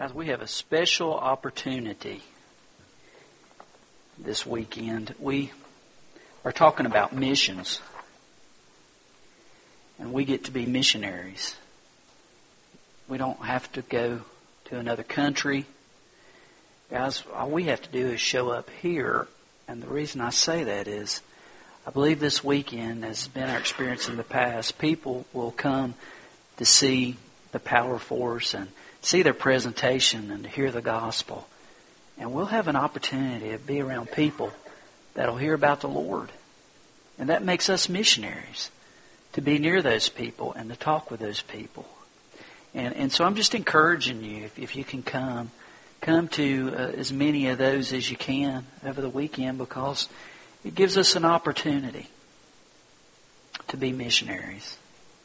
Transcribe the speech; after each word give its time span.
Guys, 0.00 0.14
we 0.14 0.28
have 0.28 0.40
a 0.40 0.46
special 0.46 1.12
opportunity 1.12 2.22
this 4.18 4.46
weekend. 4.46 5.14
We 5.18 5.52
are 6.42 6.52
talking 6.52 6.86
about 6.86 7.12
missions. 7.12 7.82
And 9.98 10.14
we 10.14 10.24
get 10.24 10.44
to 10.44 10.52
be 10.52 10.64
missionaries. 10.64 11.54
We 13.08 13.18
don't 13.18 13.44
have 13.44 13.70
to 13.72 13.82
go 13.82 14.22
to 14.64 14.78
another 14.78 15.02
country. 15.02 15.66
Guys, 16.90 17.22
all 17.34 17.50
we 17.50 17.64
have 17.64 17.82
to 17.82 17.90
do 17.90 18.06
is 18.06 18.22
show 18.22 18.48
up 18.48 18.70
here. 18.80 19.28
And 19.68 19.82
the 19.82 19.88
reason 19.88 20.22
I 20.22 20.30
say 20.30 20.64
that 20.64 20.88
is 20.88 21.20
I 21.86 21.90
believe 21.90 22.20
this 22.20 22.42
weekend, 22.42 23.04
as 23.04 23.24
has 23.24 23.28
been 23.28 23.50
our 23.50 23.58
experience 23.58 24.08
in 24.08 24.16
the 24.16 24.24
past, 24.24 24.78
people 24.78 25.26
will 25.34 25.50
come 25.50 25.92
to 26.56 26.64
see 26.64 27.18
the 27.52 27.60
Power 27.60 27.98
Force 27.98 28.54
and 28.54 28.68
see 29.02 29.22
their 29.22 29.34
presentation 29.34 30.30
and 30.30 30.44
to 30.44 30.50
hear 30.50 30.70
the 30.70 30.82
gospel. 30.82 31.46
And 32.18 32.32
we'll 32.32 32.46
have 32.46 32.68
an 32.68 32.76
opportunity 32.76 33.50
to 33.50 33.58
be 33.58 33.80
around 33.80 34.10
people 34.12 34.52
that'll 35.14 35.36
hear 35.36 35.54
about 35.54 35.80
the 35.80 35.88
Lord. 35.88 36.30
And 37.18 37.28
that 37.30 37.42
makes 37.42 37.68
us 37.68 37.88
missionaries 37.88 38.70
to 39.32 39.40
be 39.40 39.58
near 39.58 39.82
those 39.82 40.08
people 40.08 40.52
and 40.52 40.68
to 40.70 40.76
talk 40.76 41.10
with 41.10 41.20
those 41.20 41.40
people. 41.42 41.86
And, 42.74 42.94
and 42.94 43.12
so 43.12 43.24
I'm 43.24 43.34
just 43.34 43.54
encouraging 43.54 44.22
you, 44.22 44.44
if, 44.44 44.58
if 44.58 44.76
you 44.76 44.84
can 44.84 45.02
come, 45.02 45.50
come 46.00 46.28
to 46.28 46.72
uh, 46.74 46.78
as 46.96 47.12
many 47.12 47.48
of 47.48 47.58
those 47.58 47.92
as 47.92 48.10
you 48.10 48.16
can 48.16 48.66
over 48.84 49.00
the 49.00 49.08
weekend 49.08 49.58
because 49.58 50.08
it 50.64 50.74
gives 50.74 50.96
us 50.96 51.16
an 51.16 51.24
opportunity 51.24 52.08
to 53.68 53.76
be 53.76 53.92
missionaries, 53.92 54.76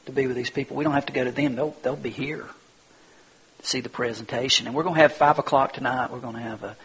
to 0.06 0.12
be 0.12 0.28
with 0.28 0.36
these 0.36 0.50
people. 0.50 0.78
We 0.78 0.84
don't 0.84 0.94
have 0.94 1.08
to 1.08 1.14
go 1.14 1.24
to 1.24 1.32
them. 1.32 1.56
They'll, 1.56 1.76
they'll 1.84 1.96
be 1.96 2.10
here 2.10 2.46
see 3.66 3.82
the 3.82 3.90
presentation. 3.90 4.68
And 4.68 4.76
we're 4.76 4.84
going 4.84 4.96
to 4.96 5.02
have 5.02 5.14
5 5.14 5.40
o'clock 5.40 5.74
tonight. 5.74 6.12
We're 6.12 6.20
going 6.20 6.36
to 6.36 6.42
have 6.42 6.64
a, 6.64 6.78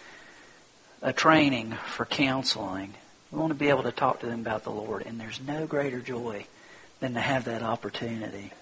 a 1.02 1.12
training 1.12 1.76
for 1.88 2.04
counseling. 2.06 2.94
We 3.30 3.38
want 3.38 3.50
to 3.50 3.58
be 3.58 3.68
able 3.68 3.84
to 3.84 3.92
talk 3.92 4.20
to 4.20 4.26
them 4.26 4.40
about 4.40 4.64
the 4.64 4.70
Lord. 4.70 5.04
And 5.06 5.20
there's 5.20 5.40
no 5.40 5.66
greater 5.66 6.00
joy 6.00 6.46
than 7.00 7.14
to 7.14 7.20
have 7.20 7.44
that 7.44 7.62
opportunity 7.62 8.52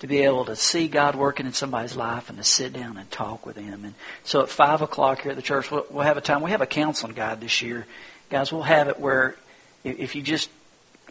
to 0.00 0.06
be 0.06 0.22
able 0.22 0.44
to 0.46 0.56
see 0.56 0.88
God 0.88 1.14
working 1.14 1.46
in 1.46 1.52
somebody's 1.52 1.96
life 1.96 2.28
and 2.28 2.38
to 2.38 2.44
sit 2.44 2.72
down 2.72 2.96
and 2.96 3.10
talk 3.10 3.46
with 3.46 3.56
Him. 3.56 3.84
And 3.84 3.94
so 4.24 4.42
at 4.42 4.48
five 4.48 4.82
o'clock 4.82 5.22
here 5.22 5.30
at 5.30 5.36
the 5.36 5.42
church, 5.42 5.70
we'll, 5.70 5.86
we'll 5.88 6.04
have 6.04 6.16
a 6.16 6.20
time. 6.20 6.42
We 6.42 6.50
have 6.50 6.60
a 6.60 6.66
counseling 6.66 7.14
guide 7.14 7.40
this 7.40 7.62
year, 7.62 7.86
guys. 8.28 8.52
We'll 8.52 8.62
have 8.62 8.88
it 8.88 8.98
where 8.98 9.36
if 9.84 10.14
you 10.14 10.22
just 10.22 10.50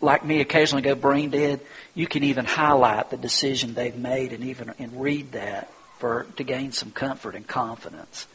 like 0.02 0.26
me 0.26 0.42
occasionally 0.42 0.82
go 0.82 0.96
brain 0.96 1.30
dead, 1.30 1.62
you 1.96 2.08
can 2.08 2.24
even 2.24 2.46
highlight 2.46 3.10
the 3.10 3.18
decision 3.18 3.74
they've 3.74 3.96
made 3.96 4.34
and 4.34 4.44
even 4.44 4.74
and 4.78 5.02
read 5.02 5.32
that 5.32 5.72
for 6.04 6.28
to 6.36 6.44
gain 6.44 6.74
some 6.74 6.92
comfort 6.92 7.34
and 7.34 7.48
confidence. 7.48 8.28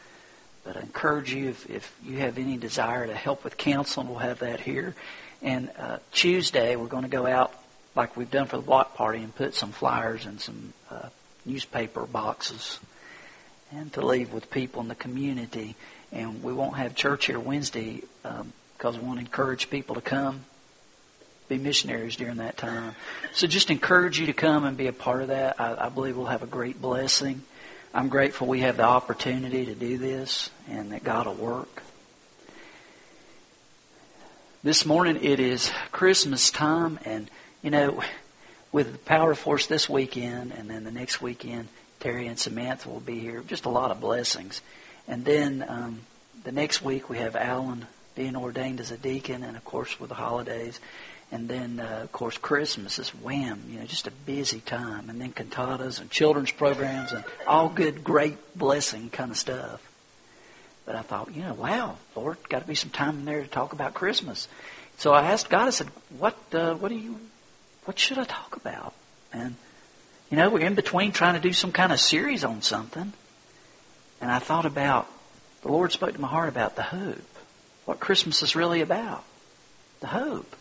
But 0.63 0.75
I 0.75 0.79
encourage 0.79 1.31
you 1.31 1.49
if, 1.49 1.69
if 1.69 1.95
you 2.03 2.17
have 2.17 2.39
any 2.39 2.57
desire 2.57 3.05
to 3.05 3.13
help 3.13 3.43
with 3.43 3.57
counseling, 3.57 4.09
we'll 4.09 4.17
have 4.17 4.39
that 4.39 4.59
here. 4.59 4.95
And 5.43 5.69
uh, 5.77 5.99
Tuesday 6.11 6.75
we're 6.75 6.87
going 6.87 7.03
to 7.03 7.09
go 7.09 7.27
out 7.27 7.53
like 7.95 8.17
we've 8.17 8.31
done 8.31 8.47
for 8.47 8.57
the 8.57 8.63
block 8.63 8.95
party 8.95 9.19
and 9.19 9.35
put 9.35 9.53
some 9.53 9.71
flyers 9.71 10.25
and 10.25 10.41
some 10.41 10.73
uh, 10.89 11.09
newspaper 11.45 12.07
boxes 12.07 12.79
and 13.71 13.93
to 13.93 14.03
leave 14.03 14.33
with 14.33 14.49
people 14.49 14.81
in 14.81 14.87
the 14.87 14.95
community. 14.95 15.75
And 16.11 16.41
we 16.41 16.53
won't 16.53 16.75
have 16.77 16.95
church 16.95 17.27
here 17.27 17.39
Wednesday 17.39 18.01
um, 18.25 18.51
because 18.79 18.97
we 18.97 19.05
want 19.05 19.19
to 19.19 19.25
encourage 19.25 19.69
people 19.69 19.93
to 19.93 20.01
come 20.01 20.43
be 21.49 21.57
missionaries 21.57 22.15
during 22.15 22.37
that 22.37 22.57
time. 22.57 22.95
So 23.33 23.47
just 23.47 23.71
encourage 23.71 24.19
you 24.19 24.27
to 24.27 24.33
come 24.33 24.65
and 24.65 24.77
be 24.77 24.87
a 24.87 24.93
part 24.93 25.23
of 25.23 25.29
that. 25.29 25.59
I, 25.59 25.87
I 25.87 25.89
believe 25.89 26.15
we'll 26.15 26.27
have 26.27 26.43
a 26.43 26.47
great 26.47 26.79
blessing. 26.79 27.41
I'm 27.91 28.09
grateful 28.09 28.45
we 28.45 28.59
have 28.59 28.77
the 28.77 28.83
opportunity 28.83 29.65
to 29.65 29.73
do 29.73 29.97
this 29.97 30.51
and 30.69 30.91
that 30.91 31.03
God 31.03 31.25
will 31.25 31.33
work. 31.33 31.81
This 34.61 34.85
morning 34.85 35.23
it 35.23 35.39
is 35.39 35.71
Christmas 35.91 36.51
time 36.51 36.99
and 37.03 37.31
you 37.63 37.71
know, 37.71 38.03
with 38.71 38.91
the 38.91 38.97
Power 38.99 39.33
Force 39.33 39.65
this 39.65 39.89
weekend 39.89 40.51
and 40.51 40.69
then 40.69 40.83
the 40.83 40.91
next 40.91 41.19
weekend, 41.19 41.67
Terry 41.99 42.27
and 42.27 42.37
Samantha 42.37 42.89
will 42.89 42.99
be 42.99 43.19
here. 43.19 43.41
Just 43.47 43.65
a 43.65 43.69
lot 43.69 43.89
of 43.89 43.99
blessings. 43.99 44.61
And 45.07 45.25
then 45.25 45.65
um, 45.67 46.01
the 46.43 46.51
next 46.51 46.83
week 46.83 47.09
we 47.09 47.17
have 47.17 47.35
Alan 47.35 47.87
being 48.13 48.35
ordained 48.35 48.79
as 48.79 48.91
a 48.91 48.97
deacon, 48.97 49.43
and 49.43 49.57
of 49.57 49.65
course 49.65 49.99
with 49.99 50.09
the 50.09 50.15
holidays. 50.15 50.79
And 51.31 51.47
then, 51.47 51.79
uh, 51.79 52.01
of 52.03 52.11
course, 52.11 52.37
Christmas 52.37 52.97
is 52.97 53.09
wham, 53.09 53.63
you 53.69 53.79
know, 53.79 53.85
just 53.85 54.07
a 54.07 54.11
busy 54.11 54.61
time. 54.61 55.09
And 55.09 55.21
then 55.21 55.31
cantatas 55.31 56.01
and 56.01 56.09
children's 56.09 56.51
programs 56.51 57.11
and 57.11 57.23
all 57.45 57.69
good, 57.69 58.03
great 58.03 58.57
blessing 58.57 59.09
kind 59.09 59.29
of 59.29 59.37
stuff. 59.37 59.81
But 60.85 60.95
I 60.95 61.01
thought, 61.03 61.35
you 61.35 61.43
know, 61.43 61.53
wow, 61.53 61.97
Lord, 62.15 62.37
got 62.49 62.61
to 62.61 62.67
be 62.67 62.73
some 62.73 62.89
time 62.89 63.19
in 63.19 63.25
there 63.25 63.43
to 63.43 63.47
talk 63.47 63.73
about 63.73 63.93
Christmas. 63.93 64.47
So 64.97 65.13
I 65.13 65.25
asked 65.31 65.49
God, 65.49 65.67
I 65.67 65.69
said, 65.69 65.87
what, 66.17 66.35
uh, 66.51 66.73
what 66.73 66.89
do 66.89 66.95
you 66.95 67.19
what 67.89 67.97
should 67.97 68.19
I 68.19 68.23
talk 68.23 68.55
about? 68.55 68.93
And, 69.33 69.55
you 70.29 70.37
know, 70.37 70.51
we're 70.51 70.59
in 70.59 70.75
between 70.75 71.11
trying 71.11 71.33
to 71.33 71.39
do 71.39 71.53
some 71.53 71.71
kind 71.71 71.91
of 71.91 71.99
series 71.99 72.43
on 72.43 72.61
something. 72.61 73.13
And 74.21 74.31
I 74.31 74.37
thought 74.37 74.67
about, 74.67 75.07
the 75.63 75.69
Lord 75.69 75.91
spoke 75.91 76.13
to 76.13 76.21
my 76.21 76.27
heart 76.27 76.49
about 76.49 76.75
the 76.75 76.83
hope. 76.83 77.17
What 77.85 77.99
Christmas 77.99 78.43
is 78.43 78.55
really 78.55 78.81
about. 78.81 79.23
The 80.01 80.07
hope. 80.07 80.55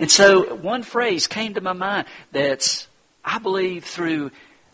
And 0.00 0.10
so 0.10 0.54
one 0.56 0.82
phrase 0.82 1.26
came 1.26 1.54
to 1.54 1.60
my 1.60 1.74
mind 1.74 2.06
that's, 2.32 2.88
I 3.22 3.38
believe, 3.38 3.84
through 3.84 4.30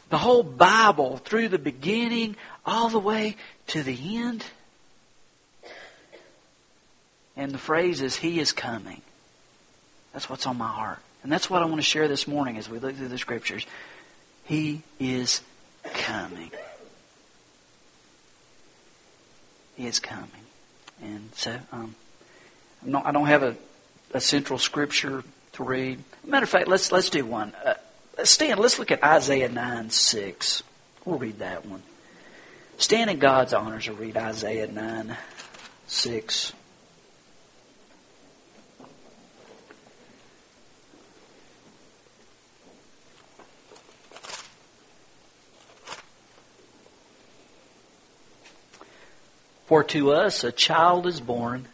the 0.08 0.18
whole 0.18 0.44
Bible, 0.44 1.16
through 1.16 1.48
the 1.48 1.58
beginning, 1.58 2.36
all 2.64 2.88
the 2.88 3.00
way 3.00 3.34
to 3.68 3.82
the 3.82 4.18
end. 4.18 4.44
And 7.36 7.50
the 7.50 7.58
phrase 7.58 8.02
is, 8.02 8.14
He 8.14 8.38
is 8.38 8.52
coming. 8.52 9.02
That's 10.12 10.30
what's 10.30 10.46
on 10.46 10.58
my 10.58 10.68
heart. 10.68 11.00
And 11.24 11.32
that's 11.32 11.50
what 11.50 11.60
I 11.60 11.64
want 11.64 11.78
to 11.78 11.82
share 11.82 12.06
this 12.06 12.28
morning 12.28 12.56
as 12.56 12.68
we 12.68 12.78
look 12.78 12.94
through 12.94 13.08
the 13.08 13.18
scriptures. 13.18 13.66
He 14.44 14.82
is 15.00 15.40
coming. 15.82 16.52
He 19.74 19.88
is 19.88 19.98
coming. 19.98 20.30
And 21.02 21.30
so, 21.34 21.58
um, 21.72 21.96
not, 22.84 23.06
i 23.06 23.10
don't 23.10 23.26
have 23.26 23.42
a, 23.42 23.56
a, 24.16 24.20
central 24.20 24.58
scripture 24.58 25.22
to 25.52 25.64
read. 25.64 26.02
Matter 26.24 26.44
of 26.44 26.50
fact, 26.50 26.68
let's 26.68 26.90
let's 26.92 27.10
do 27.10 27.24
one. 27.24 27.54
Uh, 27.64 27.74
stand. 28.24 28.58
Let's 28.58 28.78
look 28.78 28.90
at 28.90 29.02
Isaiah 29.02 29.48
nine 29.48 29.90
six. 29.90 30.62
We'll 31.04 31.18
read 31.18 31.38
that 31.38 31.66
one. 31.66 31.82
Stand 32.78 33.10
in 33.10 33.18
God's 33.18 33.52
honors 33.52 33.88
or 33.88 33.92
read 33.92 34.16
Isaiah 34.16 34.66
nine 34.66 35.16
six. 35.86 36.52
For 49.66 49.82
to 49.84 50.12
us 50.12 50.44
a 50.44 50.52
child 50.52 51.06
is 51.08 51.20
born, 51.20 51.66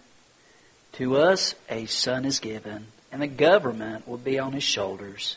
to 0.93 1.17
us 1.17 1.55
a 1.69 1.87
son 1.87 2.25
is 2.25 2.39
given, 2.39 2.87
and 3.11 3.23
the 3.23 3.27
government 3.27 4.07
will 4.07 4.19
be 4.19 4.39
on 4.39 4.53
his 4.53 4.63
shoulders. 4.63 5.37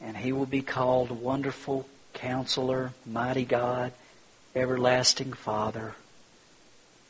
And 0.00 0.16
he 0.16 0.32
will 0.32 0.46
be 0.46 0.62
called 0.62 1.10
Wonderful 1.10 1.86
Counselor, 2.14 2.92
Mighty 3.04 3.44
God, 3.44 3.92
Everlasting 4.54 5.32
Father, 5.32 5.94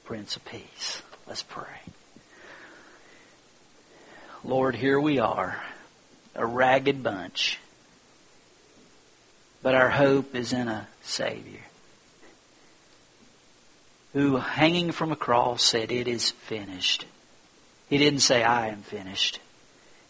Prince 0.05 0.37
of 0.37 0.45
Peace. 0.45 1.03
Let's 1.27 1.43
pray. 1.43 1.65
Lord, 4.43 4.75
here 4.75 4.99
we 4.99 5.19
are, 5.19 5.63
a 6.35 6.45
ragged 6.45 7.03
bunch, 7.03 7.59
but 9.63 9.75
our 9.75 9.91
hope 9.91 10.35
is 10.35 10.53
in 10.53 10.67
a 10.67 10.89
Savior 11.03 11.61
who, 14.13 14.37
hanging 14.37 14.93
from 14.93 15.13
a 15.13 15.17
cross, 15.17 15.63
said, 15.63 15.93
It 15.93 16.09
is 16.09 16.31
finished. 16.31 17.07
He 17.89 17.99
didn't 17.99 18.21
say, 18.21 18.43
I 18.43 18.69
am 18.69 18.83
finished. 18.83 19.41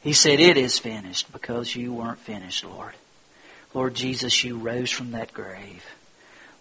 He 0.03 0.13
said, 0.13 0.41
It 0.41 0.57
is 0.57 0.79
finished 0.79 1.33
because 1.33 1.75
you 1.75 1.93
weren't 1.93 2.19
finished, 2.19 2.65
Lord. 2.65 2.95
Lord 3.75 3.95
Jesus, 3.95 4.43
you 4.43 4.59
rose 4.59 4.91
from 4.91 5.13
that 5.13 5.33
grave. 5.33 5.85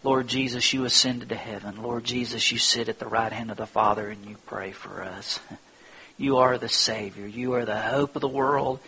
Lord 0.03 0.27
Jesus, 0.27 0.71
you 0.74 0.86
ascended 0.86 1.30
to 1.30 1.36
heaven. 1.36 1.81
Lord 1.81 2.03
Jesus, 2.03 2.51
you 2.51 2.57
sit 2.57 2.88
at 2.88 3.00
the 3.00 3.06
right 3.06 3.31
hand 3.31 3.51
of 3.51 3.57
the 3.57 3.65
Father 3.65 4.09
and 4.09 4.25
you 4.25 4.38
pray 4.45 4.71
for 4.71 5.03
us. 5.03 5.39
You 6.19 6.39
are 6.39 6.57
the 6.57 6.68
Savior. 6.68 7.25
You 7.25 7.53
are 7.53 7.63
the 7.63 7.80
hope 7.80 8.18
of 8.18 8.21
the 8.21 8.27
world. 8.27 8.81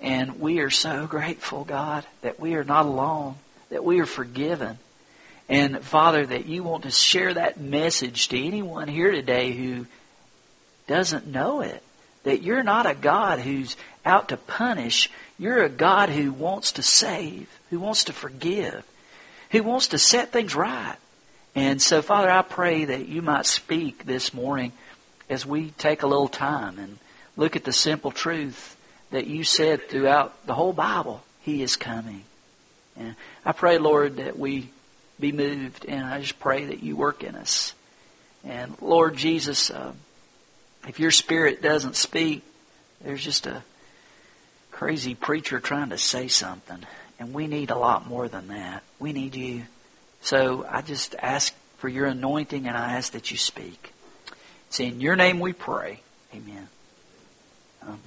And 0.00 0.40
we 0.40 0.58
are 0.58 0.68
so 0.68 1.06
grateful, 1.06 1.62
God, 1.62 2.04
that 2.22 2.40
we 2.40 2.56
are 2.56 2.64
not 2.64 2.86
alone, 2.86 3.36
that 3.70 3.84
we 3.84 4.00
are 4.00 4.06
forgiven 4.06 4.78
and 5.52 5.84
Father, 5.84 6.24
that 6.24 6.46
you 6.46 6.64
want 6.64 6.84
to 6.84 6.90
share 6.90 7.34
that 7.34 7.60
message 7.60 8.28
to 8.28 8.42
anyone 8.42 8.88
here 8.88 9.10
today 9.10 9.52
who 9.52 9.86
doesn't 10.86 11.26
know 11.26 11.60
it. 11.60 11.82
That 12.22 12.40
you're 12.40 12.62
not 12.62 12.86
a 12.86 12.94
God 12.94 13.38
who's 13.38 13.76
out 14.02 14.30
to 14.30 14.38
punish. 14.38 15.10
You're 15.38 15.62
a 15.62 15.68
God 15.68 16.08
who 16.08 16.32
wants 16.32 16.72
to 16.72 16.82
save, 16.82 17.50
who 17.68 17.80
wants 17.80 18.04
to 18.04 18.14
forgive, 18.14 18.82
who 19.50 19.62
wants 19.62 19.88
to 19.88 19.98
set 19.98 20.32
things 20.32 20.54
right. 20.54 20.96
And 21.54 21.82
so, 21.82 22.00
Father, 22.00 22.30
I 22.30 22.40
pray 22.40 22.86
that 22.86 23.08
you 23.08 23.20
might 23.20 23.44
speak 23.44 24.06
this 24.06 24.32
morning 24.32 24.72
as 25.28 25.44
we 25.44 25.68
take 25.72 26.02
a 26.02 26.06
little 26.06 26.28
time 26.28 26.78
and 26.78 26.98
look 27.36 27.56
at 27.56 27.64
the 27.64 27.74
simple 27.74 28.10
truth 28.10 28.74
that 29.10 29.26
you 29.26 29.44
said 29.44 29.90
throughout 29.90 30.46
the 30.46 30.54
whole 30.54 30.72
Bible. 30.72 31.22
He 31.42 31.62
is 31.62 31.76
coming. 31.76 32.24
And 32.96 33.16
I 33.44 33.52
pray, 33.52 33.76
Lord, 33.76 34.16
that 34.16 34.38
we 34.38 34.70
be 35.22 35.32
moved, 35.32 35.86
and 35.86 36.04
I 36.04 36.20
just 36.20 36.38
pray 36.38 36.66
that 36.66 36.82
you 36.82 36.96
work 36.96 37.22
in 37.22 37.34
us. 37.34 37.72
And 38.44 38.76
Lord 38.82 39.16
Jesus, 39.16 39.70
uh, 39.70 39.92
if 40.86 40.98
your 40.98 41.12
spirit 41.12 41.62
doesn't 41.62 41.96
speak, 41.96 42.42
there's 43.00 43.24
just 43.24 43.46
a 43.46 43.62
crazy 44.72 45.14
preacher 45.14 45.60
trying 45.60 45.90
to 45.90 45.98
say 45.98 46.28
something. 46.28 46.84
And 47.18 47.32
we 47.32 47.46
need 47.46 47.70
a 47.70 47.78
lot 47.78 48.08
more 48.08 48.26
than 48.28 48.48
that. 48.48 48.82
We 48.98 49.12
need 49.12 49.36
you. 49.36 49.62
So 50.22 50.66
I 50.68 50.82
just 50.82 51.14
ask 51.20 51.54
for 51.78 51.88
your 51.88 52.06
anointing 52.06 52.66
and 52.66 52.76
I 52.76 52.94
ask 52.94 53.12
that 53.12 53.30
you 53.30 53.36
speak. 53.36 53.92
It's 54.68 54.80
in 54.80 55.00
your 55.00 55.14
name 55.14 55.38
we 55.38 55.52
pray. 55.52 56.00
Amen. 56.34 56.68
Um, 57.86 58.00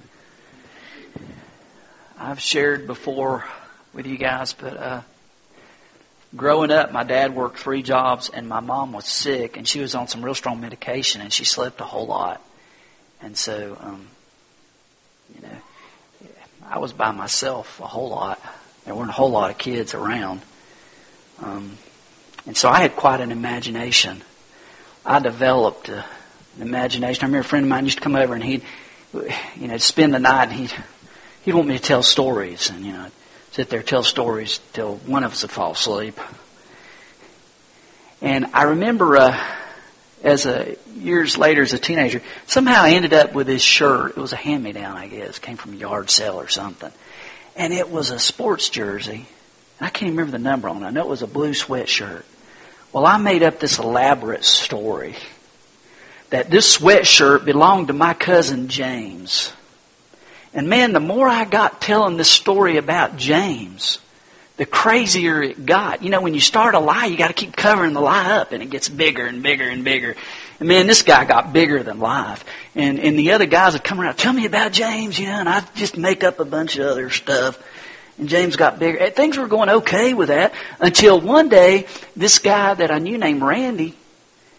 I've 2.18 2.40
shared 2.40 2.86
before 2.86 3.46
with 3.94 4.06
you 4.06 4.18
guys, 4.18 4.52
but 4.52 4.76
uh, 4.76 5.00
growing 6.34 6.70
up, 6.70 6.92
my 6.92 7.04
dad 7.04 7.34
worked 7.34 7.58
three 7.58 7.82
jobs 7.82 8.28
and 8.28 8.48
my 8.48 8.60
mom 8.60 8.92
was 8.92 9.06
sick 9.06 9.56
and 9.56 9.68
she 9.68 9.80
was 9.80 9.94
on 9.94 10.08
some 10.08 10.24
real 10.24 10.34
strong 10.34 10.60
medication 10.60 11.20
and 11.20 11.32
she 11.32 11.44
slept 11.44 11.80
a 11.80 11.84
whole 11.84 12.06
lot. 12.06 12.42
And 13.20 13.36
so, 13.36 13.76
um, 13.80 14.08
you 15.34 15.42
know, 15.42 16.28
I 16.68 16.78
was 16.78 16.92
by 16.92 17.12
myself 17.12 17.80
a 17.80 17.86
whole 17.86 18.10
lot. 18.10 18.40
There 18.84 18.94
weren't 18.94 19.10
a 19.10 19.14
whole 19.14 19.30
lot 19.30 19.50
of 19.50 19.58
kids 19.58 19.94
around. 19.94 20.42
Um, 21.42 21.78
and 22.46 22.56
so 22.56 22.68
I 22.68 22.80
had 22.80 22.96
quite 22.96 23.20
an 23.20 23.30
imagination. 23.30 24.22
I 25.04 25.20
developed 25.20 25.88
uh, 25.88 26.02
an 26.56 26.62
imagination. 26.62 27.22
I 27.22 27.26
remember 27.26 27.46
a 27.46 27.48
friend 27.48 27.64
of 27.64 27.70
mine 27.70 27.84
used 27.84 27.98
to 27.98 28.02
come 28.02 28.16
over 28.16 28.34
and 28.34 28.42
he'd, 28.42 28.62
you 29.12 29.68
know, 29.68 29.76
spend 29.78 30.14
the 30.14 30.18
night 30.18 30.48
and 30.48 30.52
he'd, 30.52 30.74
he'd 31.42 31.54
want 31.54 31.68
me 31.68 31.76
to 31.76 31.82
tell 31.82 32.02
stories 32.02 32.70
and, 32.70 32.84
you 32.84 32.92
know, 32.92 33.10
sit 33.56 33.70
there 33.70 33.82
tell 33.82 34.02
stories 34.02 34.60
till 34.74 34.96
one 34.96 35.24
of 35.24 35.32
us 35.32 35.40
would 35.40 35.50
fall 35.50 35.72
asleep. 35.72 36.20
And 38.20 38.44
I 38.52 38.64
remember, 38.64 39.16
uh, 39.16 39.42
as 40.22 40.44
a 40.44 40.76
years 40.94 41.38
later 41.38 41.62
as 41.62 41.72
a 41.72 41.78
teenager, 41.78 42.20
somehow 42.46 42.82
I 42.82 42.90
ended 42.90 43.14
up 43.14 43.32
with 43.32 43.46
this 43.46 43.62
shirt. 43.62 44.10
It 44.10 44.18
was 44.18 44.34
a 44.34 44.36
hand 44.36 44.62
me 44.62 44.72
down, 44.72 44.98
I 44.98 45.08
guess. 45.08 45.38
It 45.38 45.40
came 45.40 45.56
from 45.56 45.72
a 45.72 45.76
yard 45.76 46.10
sale 46.10 46.38
or 46.38 46.48
something. 46.48 46.92
And 47.56 47.72
it 47.72 47.88
was 47.88 48.10
a 48.10 48.18
sports 48.18 48.68
jersey. 48.68 49.24
I 49.80 49.88
can't 49.88 50.10
remember 50.10 50.32
the 50.32 50.38
number 50.38 50.68
on 50.68 50.82
it. 50.82 50.86
I 50.86 50.90
know 50.90 51.00
it 51.00 51.08
was 51.08 51.22
a 51.22 51.26
blue 51.26 51.52
sweatshirt. 51.52 52.24
Well, 52.92 53.06
I 53.06 53.16
made 53.16 53.42
up 53.42 53.58
this 53.58 53.78
elaborate 53.78 54.44
story 54.44 55.16
that 56.28 56.50
this 56.50 56.76
sweatshirt 56.76 57.46
belonged 57.46 57.86
to 57.86 57.94
my 57.94 58.12
cousin 58.12 58.68
James. 58.68 59.50
And 60.56 60.70
man, 60.70 60.94
the 60.94 61.00
more 61.00 61.28
I 61.28 61.44
got 61.44 61.82
telling 61.82 62.16
this 62.16 62.30
story 62.30 62.78
about 62.78 63.18
James, 63.18 63.98
the 64.56 64.64
crazier 64.64 65.42
it 65.42 65.66
got. 65.66 66.02
You 66.02 66.08
know, 66.08 66.22
when 66.22 66.32
you 66.32 66.40
start 66.40 66.74
a 66.74 66.78
lie, 66.78 67.04
you 67.04 67.18
got 67.18 67.28
to 67.28 67.34
keep 67.34 67.54
covering 67.54 67.92
the 67.92 68.00
lie 68.00 68.38
up, 68.38 68.52
and 68.52 68.62
it 68.62 68.70
gets 68.70 68.88
bigger 68.88 69.26
and 69.26 69.42
bigger 69.42 69.68
and 69.68 69.84
bigger. 69.84 70.16
And 70.58 70.66
man, 70.66 70.86
this 70.86 71.02
guy 71.02 71.26
got 71.26 71.52
bigger 71.52 71.82
than 71.82 71.98
life. 71.98 72.42
And 72.74 72.98
and 72.98 73.18
the 73.18 73.32
other 73.32 73.44
guys 73.44 73.74
would 73.74 73.84
come 73.84 74.00
around, 74.00 74.16
tell 74.16 74.32
me 74.32 74.46
about 74.46 74.72
James, 74.72 75.18
you 75.18 75.26
know, 75.26 75.34
and 75.34 75.48
I'd 75.48 75.74
just 75.74 75.98
make 75.98 76.24
up 76.24 76.40
a 76.40 76.46
bunch 76.46 76.78
of 76.78 76.86
other 76.86 77.10
stuff. 77.10 77.62
And 78.16 78.26
James 78.26 78.56
got 78.56 78.78
bigger. 78.78 78.96
And 78.96 79.14
Things 79.14 79.36
were 79.36 79.48
going 79.48 79.68
okay 79.68 80.14
with 80.14 80.28
that 80.28 80.54
until 80.80 81.20
one 81.20 81.50
day, 81.50 81.86
this 82.16 82.38
guy 82.38 82.72
that 82.72 82.90
I 82.90 82.98
knew 82.98 83.18
named 83.18 83.42
Randy, 83.42 83.94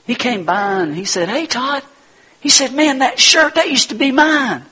he 0.06 0.14
came 0.14 0.46
by 0.46 0.82
and 0.82 0.96
he 0.96 1.06
said, 1.06 1.28
"Hey, 1.28 1.48
Todd," 1.48 1.82
he 2.40 2.50
said, 2.50 2.72
"Man, 2.72 3.00
that 3.00 3.20
shirt 3.20 3.56
that 3.56 3.72
used 3.72 3.90
to 3.90 3.96
be 3.96 4.12
mine." 4.12 4.64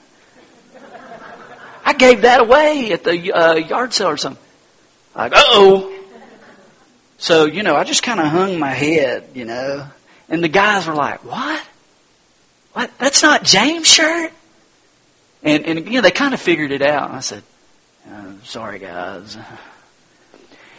I 1.86 1.94
gave 1.94 2.24
that 2.24 2.42
away 2.42 2.92
at 2.92 3.04
the 3.04 3.32
uh, 3.32 3.54
yard 3.54 3.94
sale 3.94 4.08
or 4.08 4.18
something. 4.18 4.44
Like, 5.16 5.34
oh. 5.36 5.92
So, 7.20 7.46
you 7.46 7.64
know, 7.64 7.76
I 7.76 7.84
just 7.84 8.02
kind 8.02 8.20
of 8.20 8.26
hung 8.26 8.60
my 8.60 8.72
head, 8.72 9.30
you 9.36 9.46
know. 9.46 9.88
And 10.28 10.44
the 10.44 10.50
guys 10.50 10.88
were 10.88 10.96
like, 10.96 11.24
what? 11.24 11.64
What? 12.74 12.92
That's 12.98 13.22
not 13.22 13.44
James' 13.44 13.88
shirt? 13.88 14.34
And, 15.44 15.66
and 15.66 15.86
you 15.86 15.94
know, 15.94 16.02
they 16.02 16.12
kind 16.12 16.34
of 16.34 16.42
figured 16.42 16.72
it 16.72 16.82
out. 16.82 17.12
I 17.12 17.20
said, 17.20 17.44
oh, 18.10 18.40
sorry, 18.44 18.80
guys. 18.80 19.38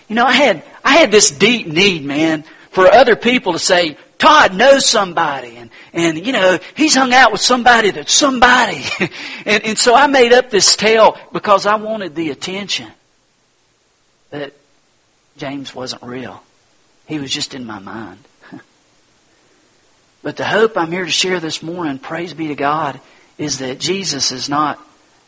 You 0.08 0.16
know, 0.16 0.24
I 0.24 0.32
had, 0.32 0.64
I 0.84 0.96
had 0.96 1.12
this 1.12 1.30
deep 1.30 1.68
need, 1.68 2.04
man, 2.04 2.44
for 2.70 2.86
other 2.86 3.16
people 3.16 3.52
to 3.52 3.58
say, 3.58 3.96
Todd 4.18 4.54
knows 4.54 4.86
somebody 4.86 5.56
and, 5.56 5.70
and, 5.92 6.26
you 6.26 6.32
know, 6.32 6.58
he's 6.74 6.94
hung 6.94 7.12
out 7.12 7.32
with 7.32 7.40
somebody 7.40 7.90
that's 7.90 8.12
somebody. 8.12 8.82
and, 9.46 9.64
and 9.64 9.78
so 9.78 9.94
I 9.94 10.06
made 10.06 10.32
up 10.32 10.50
this 10.50 10.76
tale 10.76 11.18
because 11.32 11.66
I 11.66 11.76
wanted 11.76 12.14
the 12.14 12.30
attention 12.30 12.90
that 14.30 14.54
James 15.36 15.74
wasn't 15.74 16.02
real. 16.02 16.42
He 17.06 17.18
was 17.18 17.30
just 17.30 17.54
in 17.54 17.64
my 17.64 17.78
mind. 17.78 18.18
but 20.22 20.36
the 20.36 20.44
hope 20.44 20.76
I'm 20.76 20.92
here 20.92 21.04
to 21.04 21.10
share 21.10 21.40
this 21.40 21.62
morning, 21.62 21.98
praise 21.98 22.34
be 22.34 22.48
to 22.48 22.54
God, 22.54 23.00
is 23.38 23.58
that 23.58 23.78
Jesus 23.78 24.32
is 24.32 24.48
not 24.48 24.80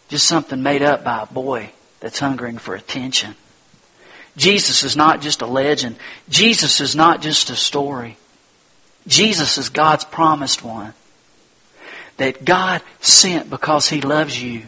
just 0.09 0.27
something 0.27 0.63
made 0.63 0.83
up 0.83 1.05
by 1.05 1.23
a 1.23 1.27
boy 1.27 1.71
that's 2.01 2.19
hungering 2.19 2.59
for 2.59 2.75
attention. 2.75 3.35
Jesus 4.37 4.85
is 4.85 4.97
not 4.97 5.21
just 5.21 5.43
a 5.43 5.47
legend. 5.47 5.97
Jesus 6.29 6.81
is 6.81 6.95
not 6.95 7.21
just 7.21 7.51
a 7.51 7.57
story. 7.57 8.17
Jesus 9.09 9.59
is 9.59 9.71
God's 9.71 10.05
promised 10.05 10.63
one 10.63 10.95
that 12.19 12.45
God 12.45 12.83
sent 13.01 13.49
because 13.49 13.89
He 13.89 14.01
loves 14.03 14.41
you. 14.41 14.65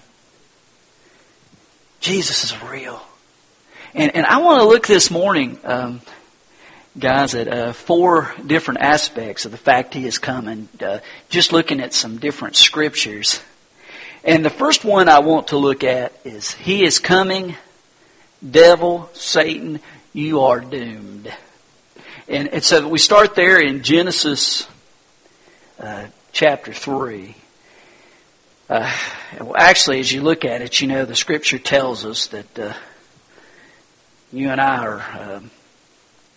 Jesus 2.00 2.44
is 2.44 2.62
real. 2.62 3.02
And, 3.92 4.14
and 4.16 4.24
I 4.24 4.38
want 4.38 4.62
to 4.62 4.66
look 4.68 4.86
this 4.86 5.10
morning, 5.10 5.58
um, 5.64 6.00
guys, 6.98 7.34
at 7.34 7.48
uh, 7.48 7.72
four 7.74 8.34
different 8.46 8.80
aspects 8.80 9.44
of 9.44 9.50
the 9.50 9.58
fact 9.58 9.92
He 9.92 10.06
is 10.06 10.16
coming, 10.16 10.68
uh, 10.80 11.00
just 11.28 11.52
looking 11.52 11.80
at 11.80 11.92
some 11.92 12.16
different 12.16 12.56
scriptures. 12.56 13.42
And 14.24 14.44
the 14.44 14.50
first 14.50 14.84
one 14.84 15.08
I 15.08 15.18
want 15.18 15.48
to 15.48 15.58
look 15.58 15.84
at 15.84 16.14
is 16.24 16.52
He 16.52 16.84
is 16.84 16.98
coming, 16.98 17.56
devil, 18.48 19.10
Satan, 19.12 19.80
you 20.14 20.40
are 20.40 20.60
doomed. 20.60 21.30
And, 22.28 22.48
and 22.48 22.62
so 22.62 22.86
we 22.88 22.98
start 22.98 23.34
there 23.34 23.60
in 23.60 23.82
Genesis 23.82 24.68
uh, 25.78 26.06
chapter 26.32 26.72
3. 26.72 27.34
Uh, 28.68 28.96
well, 29.40 29.56
actually, 29.56 30.00
as 30.00 30.12
you 30.12 30.22
look 30.22 30.44
at 30.44 30.62
it, 30.62 30.80
you 30.80 30.86
know, 30.86 31.04
the 31.04 31.16
scripture 31.16 31.58
tells 31.58 32.04
us 32.04 32.28
that 32.28 32.58
uh, 32.58 32.72
you 34.32 34.48
and 34.50 34.60
I 34.60 34.84
are 34.84 35.00
uh, 35.00 35.40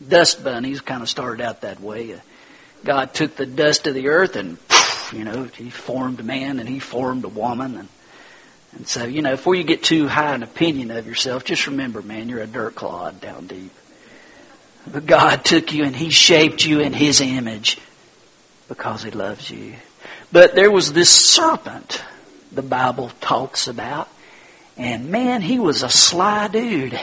dust 0.08 0.44
bunnies. 0.44 0.82
Kind 0.82 1.04
of 1.04 1.10
started 1.10 1.44
out 1.44 1.62
that 1.62 1.80
way. 1.80 2.14
Uh, 2.14 2.20
God 2.84 3.14
took 3.14 3.36
the 3.36 3.46
dust 3.46 3.86
of 3.86 3.94
the 3.94 4.08
earth 4.08 4.36
and, 4.36 4.58
you 5.12 5.24
know, 5.24 5.44
He 5.44 5.70
formed 5.70 6.20
a 6.20 6.24
man 6.24 6.60
and 6.60 6.68
He 6.68 6.80
formed 6.80 7.24
a 7.24 7.30
woman. 7.30 7.78
And, 7.78 7.90
and 8.76 8.88
so, 8.88 9.06
you 9.06 9.22
know, 9.22 9.36
before 9.36 9.56
you 9.56 9.64
get 9.64 9.84
too 9.84 10.08
high 10.08 10.34
an 10.34 10.42
opinion 10.42 10.90
of 10.92 11.06
yourself, 11.06 11.44
just 11.44 11.68
remember, 11.68 12.02
man, 12.02 12.30
you're 12.30 12.42
a 12.42 12.48
dirt 12.48 12.76
clod 12.76 13.22
down 13.22 13.46
deep. 13.46 13.72
But 14.86 15.06
God 15.06 15.46
took 15.46 15.74
you 15.74 15.84
and 15.84 15.96
He 15.96 16.10
shaped 16.10 16.66
you 16.66 16.82
in 16.82 16.94
His 16.94 17.22
image 17.22 17.78
because 18.68 19.04
He 19.04 19.12
loves 19.12 19.50
you. 19.50 19.76
But 20.32 20.56
there 20.56 20.72
was 20.72 20.94
this 20.94 21.10
serpent 21.10 22.04
the 22.54 22.62
Bible 22.62 23.12
talks 23.22 23.68
about. 23.68 24.08
And 24.78 25.10
man, 25.10 25.42
he 25.42 25.60
was 25.60 25.84
a 25.84 25.90
sly 25.90 26.48
dude. 26.48 27.00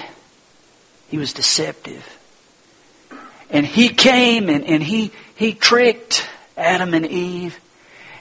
He 1.09 1.19
was 1.19 1.33
deceptive. 1.33 2.05
And 3.51 3.67
he 3.67 3.89
came 3.89 4.49
and, 4.49 4.65
and 4.65 4.83
he, 4.83 5.11
he 5.35 5.55
tricked 5.55 6.29
Adam 6.57 6.95
and 6.95 7.07
Eve. 7.07 7.59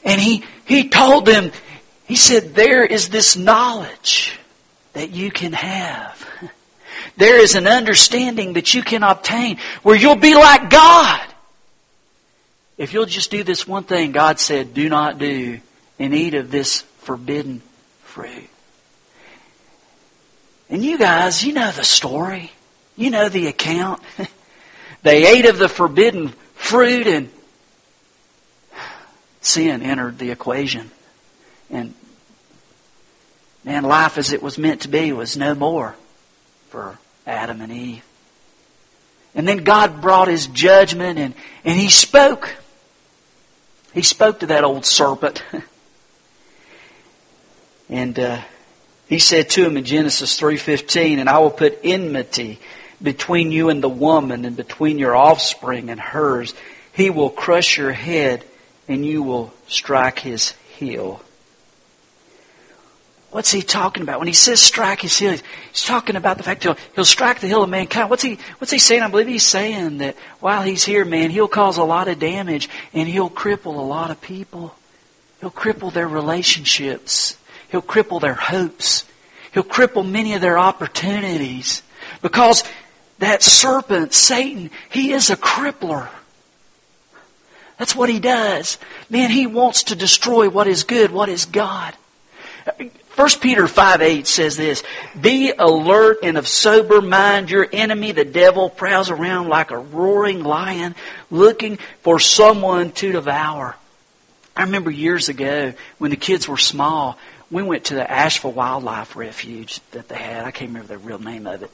And 0.03 0.19
he, 0.19 0.43
he 0.65 0.89
told 0.89 1.25
them, 1.25 1.51
he 2.05 2.15
said, 2.15 2.55
there 2.55 2.83
is 2.83 3.09
this 3.09 3.35
knowledge 3.35 4.39
that 4.93 5.11
you 5.11 5.31
can 5.31 5.53
have. 5.53 6.27
There 7.19 7.37
is 7.37 7.55
an 7.55 7.67
understanding 7.67 8.53
that 8.53 8.73
you 8.73 8.81
can 8.81 9.03
obtain 9.03 9.57
where 9.83 9.95
you'll 9.95 10.15
be 10.15 10.35
like 10.35 10.69
God. 10.69 11.19
If 12.77 12.93
you'll 12.93 13.07
just 13.07 13.29
do 13.29 13.43
this 13.43 13.67
one 13.67 13.83
thing 13.83 14.13
God 14.13 14.39
said, 14.39 14.73
do 14.73 14.87
not 14.87 15.17
do 15.17 15.59
and 15.99 16.13
eat 16.13 16.33
of 16.33 16.49
this 16.49 16.79
forbidden 16.99 17.61
fruit. 18.03 18.47
And 20.69 20.81
you 20.81 20.97
guys, 20.97 21.43
you 21.43 21.51
know 21.51 21.69
the 21.71 21.83
story. 21.83 22.53
You 22.95 23.09
know 23.09 23.27
the 23.27 23.47
account. 23.47 24.01
they 25.03 25.27
ate 25.27 25.45
of 25.45 25.57
the 25.57 25.67
forbidden 25.67 26.29
fruit 26.55 27.05
and 27.05 27.29
sin 29.41 29.81
entered 29.81 30.19
the 30.19 30.31
equation. 30.31 30.89
And 31.69 31.93
man, 33.65 33.83
life 33.83 34.17
as 34.17 34.31
it 34.31 34.41
was 34.41 34.57
meant 34.57 34.83
to 34.83 34.87
be 34.87 35.11
was 35.11 35.35
no 35.35 35.53
more 35.53 35.97
for 36.69 36.97
Adam 37.29 37.61
and 37.61 37.71
Eve. 37.71 38.03
And 39.35 39.47
then 39.47 39.59
God 39.59 40.01
brought 40.01 40.27
his 40.27 40.47
judgment 40.47 41.19
and, 41.19 41.33
and 41.63 41.79
he 41.79 41.89
spoke. 41.89 42.55
He 43.93 44.01
spoke 44.01 44.39
to 44.39 44.47
that 44.47 44.63
old 44.63 44.85
serpent. 44.85 45.43
and 47.89 48.19
uh, 48.19 48.41
he 49.07 49.19
said 49.19 49.49
to 49.51 49.65
him 49.65 49.77
in 49.77 49.85
Genesis 49.85 50.39
3:15, 50.39 51.19
"And 51.19 51.29
I 51.29 51.39
will 51.39 51.51
put 51.51 51.79
enmity 51.83 52.59
between 53.01 53.51
you 53.51 53.69
and 53.69 53.83
the 53.83 53.89
woman 53.89 54.45
and 54.45 54.57
between 54.57 54.99
your 54.99 55.15
offspring 55.15 55.89
and 55.89 55.99
hers. 55.99 56.53
He 56.91 57.09
will 57.09 57.29
crush 57.29 57.77
your 57.77 57.93
head 57.93 58.43
and 58.87 59.05
you 59.05 59.21
will 59.21 59.53
strike 59.67 60.19
his 60.19 60.53
heel." 60.75 61.21
What's 63.31 63.51
he 63.51 63.61
talking 63.61 64.01
about? 64.01 64.19
When 64.19 64.27
he 64.27 64.33
says 64.33 64.59
strike 64.59 65.01
his 65.01 65.17
heel, 65.17 65.31
he's 65.31 65.83
talking 65.83 66.15
about 66.15 66.37
the 66.37 66.43
fact 66.43 66.63
he'll, 66.63 66.77
he'll 66.95 67.05
strike 67.05 67.39
the 67.39 67.47
heel 67.47 67.61
of 67.61 67.69
mankind. 67.69 68.09
What's 68.09 68.23
he, 68.23 68.39
what's 68.57 68.71
he 68.71 68.79
saying? 68.79 69.03
I 69.03 69.07
believe 69.07 69.27
he's 69.27 69.43
saying 69.43 69.99
that 69.99 70.15
while 70.39 70.63
he's 70.63 70.83
here, 70.83 71.05
man, 71.05 71.29
he'll 71.29 71.47
cause 71.47 71.77
a 71.77 71.83
lot 71.83 72.07
of 72.07 72.17
damage 72.17 72.69
and 72.91 73.07
he'll 73.07 73.29
cripple 73.29 73.75
a 73.77 73.81
lot 73.81 74.09
of 74.09 74.19
people. 74.19 74.73
He'll 75.41 75.51
cripple 75.51 75.93
their 75.93 76.07
relationships. 76.07 77.37
He'll 77.69 77.83
cripple 77.83 78.19
their 78.19 78.33
hopes. 78.33 79.05
He'll 79.53 79.63
cripple 79.63 80.09
many 80.09 80.33
of 80.33 80.41
their 80.41 80.57
opportunities. 80.57 81.83
Because 82.23 82.63
that 83.19 83.43
serpent, 83.43 84.13
Satan, 84.13 84.71
he 84.89 85.11
is 85.11 85.29
a 85.29 85.37
crippler. 85.37 86.09
That's 87.77 87.95
what 87.95 88.09
he 88.09 88.19
does. 88.19 88.77
Man, 89.09 89.29
he 89.29 89.45
wants 89.45 89.83
to 89.83 89.95
destroy 89.95 90.49
what 90.49 90.67
is 90.67 90.83
good, 90.83 91.11
what 91.11 91.29
is 91.29 91.45
God. 91.45 91.95
1 93.19 93.27
Peter 93.41 93.67
5 93.67 94.01
8 94.01 94.25
says 94.25 94.55
this 94.55 94.81
Be 95.19 95.51
alert 95.51 96.19
and 96.23 96.37
of 96.37 96.47
sober 96.47 97.01
mind. 97.01 97.51
Your 97.51 97.67
enemy, 97.69 98.13
the 98.13 98.23
devil, 98.23 98.69
prowls 98.69 99.09
around 99.09 99.49
like 99.49 99.71
a 99.71 99.77
roaring 99.77 100.41
lion 100.41 100.95
looking 101.29 101.79
for 102.01 102.21
someone 102.21 102.93
to 102.93 103.11
devour. 103.11 103.75
I 104.55 104.63
remember 104.63 104.89
years 104.89 105.27
ago 105.27 105.73
when 105.97 106.11
the 106.11 106.17
kids 106.17 106.47
were 106.47 106.55
small, 106.55 107.17
we 107.51 107.61
went 107.61 107.83
to 107.85 107.95
the 107.95 108.09
Asheville 108.09 108.53
Wildlife 108.53 109.17
Refuge 109.17 109.81
that 109.91 110.07
they 110.07 110.15
had. 110.15 110.45
I 110.45 110.51
can't 110.51 110.69
remember 110.69 110.87
the 110.87 110.97
real 110.97 111.19
name 111.19 111.45
of 111.45 111.61
it. 111.63 111.71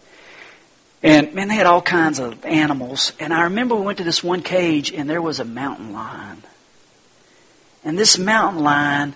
And 1.04 1.36
man, 1.36 1.48
they 1.48 1.54
had 1.54 1.68
all 1.68 1.84
kinds 1.84 2.18
of 2.18 2.44
animals. 2.44 3.14
And 3.20 3.32
I 3.32 3.44
remember 3.44 3.76
we 3.76 3.84
went 3.84 4.00
to 4.00 4.04
this 4.04 4.24
one 4.24 4.42
cage 4.42 4.92
and 4.92 5.08
there 5.08 5.22
was 5.22 5.40
a 5.40 5.46
mountain 5.46 5.94
lion. 5.94 6.42
And 7.84 8.00
this 8.00 8.18
mountain 8.18 8.64
lion 8.64 9.14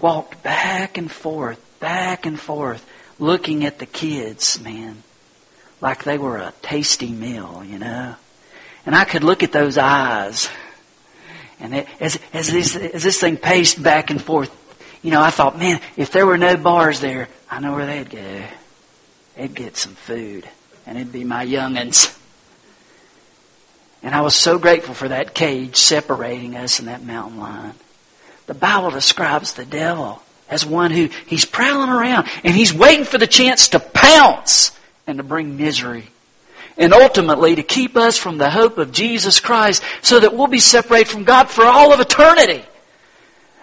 walked 0.00 0.42
back 0.42 0.98
and 0.98 1.10
forth, 1.10 1.60
back 1.80 2.26
and 2.26 2.38
forth, 2.38 2.84
looking 3.18 3.64
at 3.64 3.78
the 3.78 3.86
kids, 3.86 4.60
man, 4.60 5.02
like 5.80 6.04
they 6.04 6.18
were 6.18 6.38
a 6.38 6.52
tasty 6.62 7.10
meal, 7.10 7.62
you 7.66 7.78
know. 7.78 8.16
And 8.84 8.94
I 8.94 9.04
could 9.04 9.24
look 9.24 9.42
at 9.42 9.52
those 9.52 9.78
eyes, 9.78 10.48
and 11.58 11.74
it, 11.74 11.88
as 12.00 12.18
as 12.32 12.52
this 12.52 12.76
as 12.76 13.02
this 13.02 13.20
thing 13.20 13.36
paced 13.36 13.82
back 13.82 14.10
and 14.10 14.22
forth, 14.22 14.50
you 15.02 15.10
know, 15.10 15.20
I 15.20 15.30
thought, 15.30 15.58
man, 15.58 15.80
if 15.96 16.12
there 16.12 16.26
were 16.26 16.38
no 16.38 16.56
bars 16.56 17.00
there, 17.00 17.28
I 17.50 17.60
know 17.60 17.72
where 17.72 17.86
they'd 17.86 18.10
go. 18.10 18.42
They'd 19.36 19.54
get 19.54 19.76
some 19.76 19.94
food, 19.94 20.48
and 20.86 20.96
it'd 20.96 21.12
be 21.12 21.24
my 21.24 21.42
young'uns. 21.42 22.16
And 24.02 24.14
I 24.14 24.20
was 24.20 24.36
so 24.36 24.58
grateful 24.58 24.94
for 24.94 25.08
that 25.08 25.34
cage 25.34 25.76
separating 25.76 26.54
us 26.54 26.78
and 26.78 26.86
that 26.86 27.02
mountain 27.02 27.40
lion. 27.40 27.74
The 28.46 28.54
Bible 28.54 28.90
describes 28.90 29.54
the 29.54 29.64
devil 29.64 30.22
as 30.48 30.64
one 30.64 30.90
who 30.90 31.08
he's 31.26 31.44
prowling 31.44 31.90
around 31.90 32.28
and 32.44 32.54
he's 32.54 32.72
waiting 32.72 33.04
for 33.04 33.18
the 33.18 33.26
chance 33.26 33.68
to 33.68 33.80
pounce 33.80 34.72
and 35.06 35.18
to 35.18 35.24
bring 35.24 35.56
misery. 35.56 36.08
And 36.78 36.92
ultimately 36.92 37.54
to 37.54 37.62
keep 37.62 37.96
us 37.96 38.18
from 38.18 38.38
the 38.38 38.50
hope 38.50 38.78
of 38.78 38.92
Jesus 38.92 39.40
Christ 39.40 39.82
so 40.02 40.20
that 40.20 40.34
we'll 40.34 40.46
be 40.46 40.60
separated 40.60 41.08
from 41.08 41.24
God 41.24 41.48
for 41.48 41.64
all 41.64 41.92
of 41.92 42.00
eternity. 42.00 42.64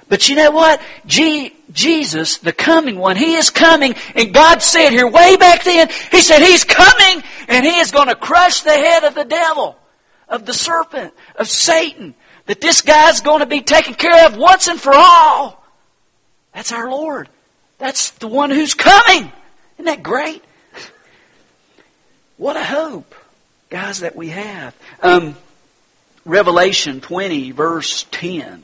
But 0.10 0.30
you 0.30 0.36
know 0.36 0.52
what? 0.52 0.82
G- 1.06 1.56
Jesus, 1.72 2.38
the 2.38 2.52
coming 2.52 2.98
one, 2.98 3.16
He 3.16 3.36
is 3.36 3.50
coming 3.50 3.96
and 4.16 4.34
God 4.34 4.62
said 4.62 4.90
here 4.90 5.08
way 5.08 5.38
back 5.38 5.64
then, 5.64 5.90
He 6.12 6.22
said 6.22 6.42
He's 6.42 6.64
coming 6.64 7.24
and 7.48 7.66
He 7.66 7.80
is 7.80 7.92
going 7.92 8.10
to 8.10 8.16
crush 8.16 8.62
the 8.62 8.72
head 8.72 9.04
of 9.04 9.16
the 9.16 9.26
devil, 9.26 9.78
of 10.28 10.46
the 10.46 10.54
serpent, 10.54 11.14
of 11.36 11.48
Satan, 11.48 12.16
that 12.46 12.62
this 12.62 12.82
guy's 12.82 13.22
going 13.22 13.40
to 13.40 13.46
be 13.46 13.62
taken 13.62 13.94
care 13.94 14.26
of 14.28 14.36
once 14.36 14.68
and 14.68 14.80
for 14.80 14.94
all. 14.94 15.64
That's 16.54 16.72
our 16.72 16.90
Lord. 16.90 17.30
That's 17.78 18.12
the 18.12 18.28
one 18.28 18.50
who's 18.50 18.74
coming. 18.74 19.32
Isn't 19.76 19.86
that 19.86 20.04
great? 20.04 20.44
What 22.38 22.58
a 22.58 22.64
hope, 22.64 23.16
guys, 23.70 24.00
that 24.00 24.16
we 24.16 24.30
have. 24.30 24.76
Um, 25.02 25.36
Revelation 26.26 27.02
20, 27.02 27.52
verse 27.52 28.06
10. 28.12 28.64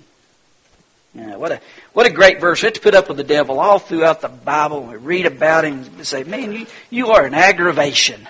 Yeah, 1.15 1.37
what 1.37 1.51
a 1.51 1.61
what 1.93 2.05
a 2.05 2.11
great 2.11 2.39
verse. 2.39 2.61
We 2.61 2.67
have 2.67 2.73
to 2.73 2.81
put 2.81 2.93
up 2.93 3.07
with 3.07 3.17
the 3.17 3.23
devil 3.23 3.59
all 3.59 3.79
throughout 3.79 4.21
the 4.21 4.29
Bible. 4.29 4.83
We 4.83 4.95
read 4.97 5.25
about 5.25 5.65
him 5.65 5.83
and 5.97 6.07
say, 6.07 6.23
man, 6.23 6.51
you, 6.51 6.67
you 6.89 7.07
are 7.09 7.25
an 7.25 7.33
aggravation. 7.33 8.27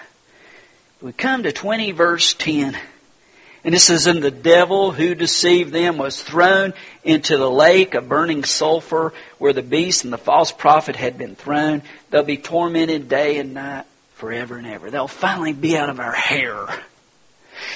We 1.02 1.12
come 1.12 1.44
to 1.44 1.52
20 1.52 1.92
verse 1.92 2.34
10. 2.34 2.78
And 3.64 3.74
this 3.74 3.90
is 3.90 4.08
in 4.08 4.22
the 4.22 4.32
devil 4.32 4.92
who 4.92 5.16
deceived 5.16 5.74
them 5.74 5.98
was 5.98 6.22
thrown 6.22 6.74
into 7.04 7.38
the 7.38 7.50
lake 7.50 7.94
of 7.94 8.08
burning 8.08 8.46
sulfur 8.46 9.14
where 9.38 9.52
the 9.52 9.62
beast 9.62 10.06
and 10.06 10.14
the 10.14 10.18
false 10.18 10.52
prophet 10.52 10.96
had 10.96 11.18
been 11.18 11.36
thrown. 11.36 11.82
They'll 12.10 12.24
be 12.24 12.38
tormented 12.38 13.10
day 13.10 13.38
and 13.38 13.54
night 13.54 13.86
forever 14.16 14.58
and 14.58 14.66
ever. 14.66 14.90
They'll 14.90 15.08
finally 15.08 15.54
be 15.54 15.76
out 15.76 15.90
of 15.90 16.00
our 16.00 16.14
hair. 16.14 16.68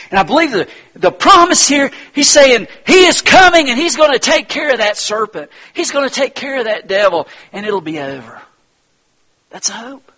And 0.09 0.17
I 0.17 0.23
believe 0.23 0.51
the, 0.51 0.69
the 0.93 1.11
promise 1.11 1.67
here, 1.67 1.91
he's 2.13 2.29
saying 2.29 2.67
he 2.87 3.05
is 3.05 3.21
coming 3.21 3.69
and 3.69 3.77
he's 3.77 3.97
going 3.97 4.13
to 4.13 4.19
take 4.19 4.47
care 4.47 4.71
of 4.71 4.77
that 4.77 4.95
serpent. 4.95 5.51
He's 5.73 5.91
going 5.91 6.07
to 6.07 6.13
take 6.13 6.33
care 6.35 6.59
of 6.59 6.65
that 6.65 6.87
devil 6.87 7.27
and 7.51 7.65
it'll 7.65 7.81
be 7.81 7.99
over. 7.99 8.41
That's 9.49 9.69
hope. 9.69 10.11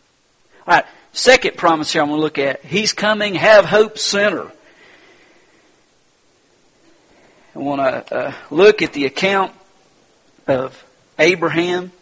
All 0.68 0.76
right. 0.76 0.86
Second 1.14 1.58
promise 1.58 1.94
here 1.94 2.02
I'm 2.02 2.10
going 2.10 2.20
to 2.20 2.24
look 2.24 2.38
at. 2.38 2.64
He's 2.66 2.94
coming. 2.94 3.36
Have 3.36 3.66
hope 3.66 3.98
center. 3.98 4.52
I 7.56 7.60
want 7.60 7.80
to 7.80 8.16
uh, 8.16 8.34
look 8.52 8.82
at 8.82 8.92
the 8.92 9.06
account 9.06 9.54
of 10.46 10.86
Abraham 11.18 11.94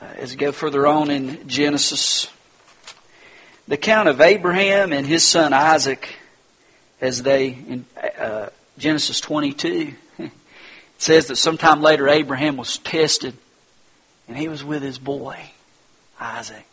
uh, 0.00 0.06
as 0.16 0.30
we 0.30 0.38
go 0.38 0.50
further 0.50 0.86
on 0.86 1.10
in 1.10 1.46
Genesis. 1.46 2.30
The 3.66 3.74
account 3.74 4.08
of 4.08 4.22
Abraham 4.22 4.94
and 4.94 5.06
his 5.06 5.24
son 5.24 5.52
Isaac 5.52 6.08
as 7.02 7.22
they, 7.22 7.48
in 7.48 7.84
uh, 8.18 8.48
Genesis 8.78 9.20
22, 9.20 9.92
it 10.20 10.30
says 10.96 11.26
that 11.26 11.36
sometime 11.36 11.82
later 11.82 12.08
Abraham 12.08 12.56
was 12.56 12.78
tested 12.78 13.36
and 14.26 14.38
he 14.38 14.48
was 14.48 14.64
with 14.64 14.82
his 14.82 14.98
boy, 14.98 15.38
Isaac. 16.18 16.64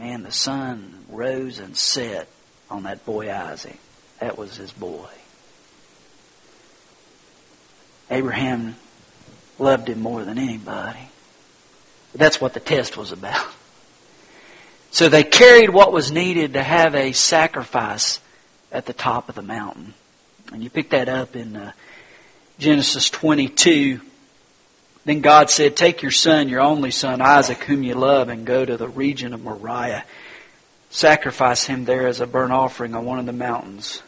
Man, 0.00 0.24
the 0.24 0.32
sun 0.32 1.04
rose 1.08 1.60
and 1.60 1.76
set 1.76 2.26
on 2.68 2.82
that 2.82 3.06
boy 3.06 3.32
Isaac. 3.32 3.78
That 4.18 4.36
was 4.36 4.56
his 4.56 4.72
boy. 4.72 5.06
Abraham 8.10 8.76
loved 9.58 9.88
him 9.88 10.00
more 10.00 10.24
than 10.24 10.38
anybody. 10.38 11.08
That's 12.14 12.40
what 12.40 12.54
the 12.54 12.60
test 12.60 12.96
was 12.96 13.12
about. 13.12 13.46
So 14.90 15.08
they 15.08 15.24
carried 15.24 15.70
what 15.70 15.92
was 15.92 16.12
needed 16.12 16.52
to 16.52 16.62
have 16.62 16.94
a 16.94 17.10
sacrifice 17.10 18.20
at 18.70 18.86
the 18.86 18.92
top 18.92 19.28
of 19.28 19.34
the 19.34 19.42
mountain. 19.42 19.94
And 20.52 20.62
you 20.62 20.70
pick 20.70 20.90
that 20.90 21.08
up 21.08 21.34
in 21.34 21.56
uh, 21.56 21.72
Genesis 22.60 23.10
22. 23.10 24.00
Then 25.04 25.20
God 25.20 25.50
said, 25.50 25.76
Take 25.76 26.02
your 26.02 26.12
son, 26.12 26.48
your 26.48 26.60
only 26.60 26.92
son, 26.92 27.20
Isaac, 27.20 27.64
whom 27.64 27.82
you 27.82 27.94
love, 27.94 28.28
and 28.28 28.46
go 28.46 28.64
to 28.64 28.76
the 28.76 28.88
region 28.88 29.34
of 29.34 29.42
Moriah. 29.42 30.04
Sacrifice 30.90 31.64
him 31.64 31.84
there 31.86 32.06
as 32.06 32.20
a 32.20 32.26
burnt 32.26 32.52
offering 32.52 32.94
on 32.94 33.04
one 33.04 33.18
of 33.18 33.26
the 33.26 33.32
mountains 33.32 34.00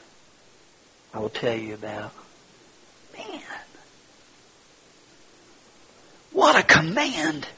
I 1.13 1.19
will 1.19 1.31
tell 1.31 1.57
you 1.57 1.75
about. 1.75 2.13
Man. 3.17 3.43
What 6.37 6.55
a 6.55 6.63
command! 6.63 7.49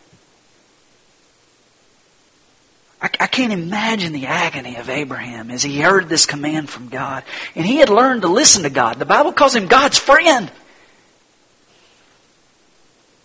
I, 3.03 3.11
I 3.19 3.27
can't 3.27 3.53
imagine 3.53 4.13
the 4.13 4.27
agony 4.27 4.77
of 4.77 4.89
Abraham 4.89 5.51
as 5.51 5.65
he 5.65 5.81
heard 5.81 6.09
this 6.09 6.27
command 6.27 6.71
from 6.71 6.89
God. 6.89 7.25
And 7.57 7.67
he 7.67 7.79
had 7.79 7.89
learned 7.89 8.23
to 8.23 8.29
listen 8.29 8.63
to 8.63 8.71
God. 8.71 9.01
The 9.01 9.05
Bible 9.05 9.33
calls 9.33 9.57
him 9.57 9.67
God's 9.67 9.99
friend. 9.99 10.49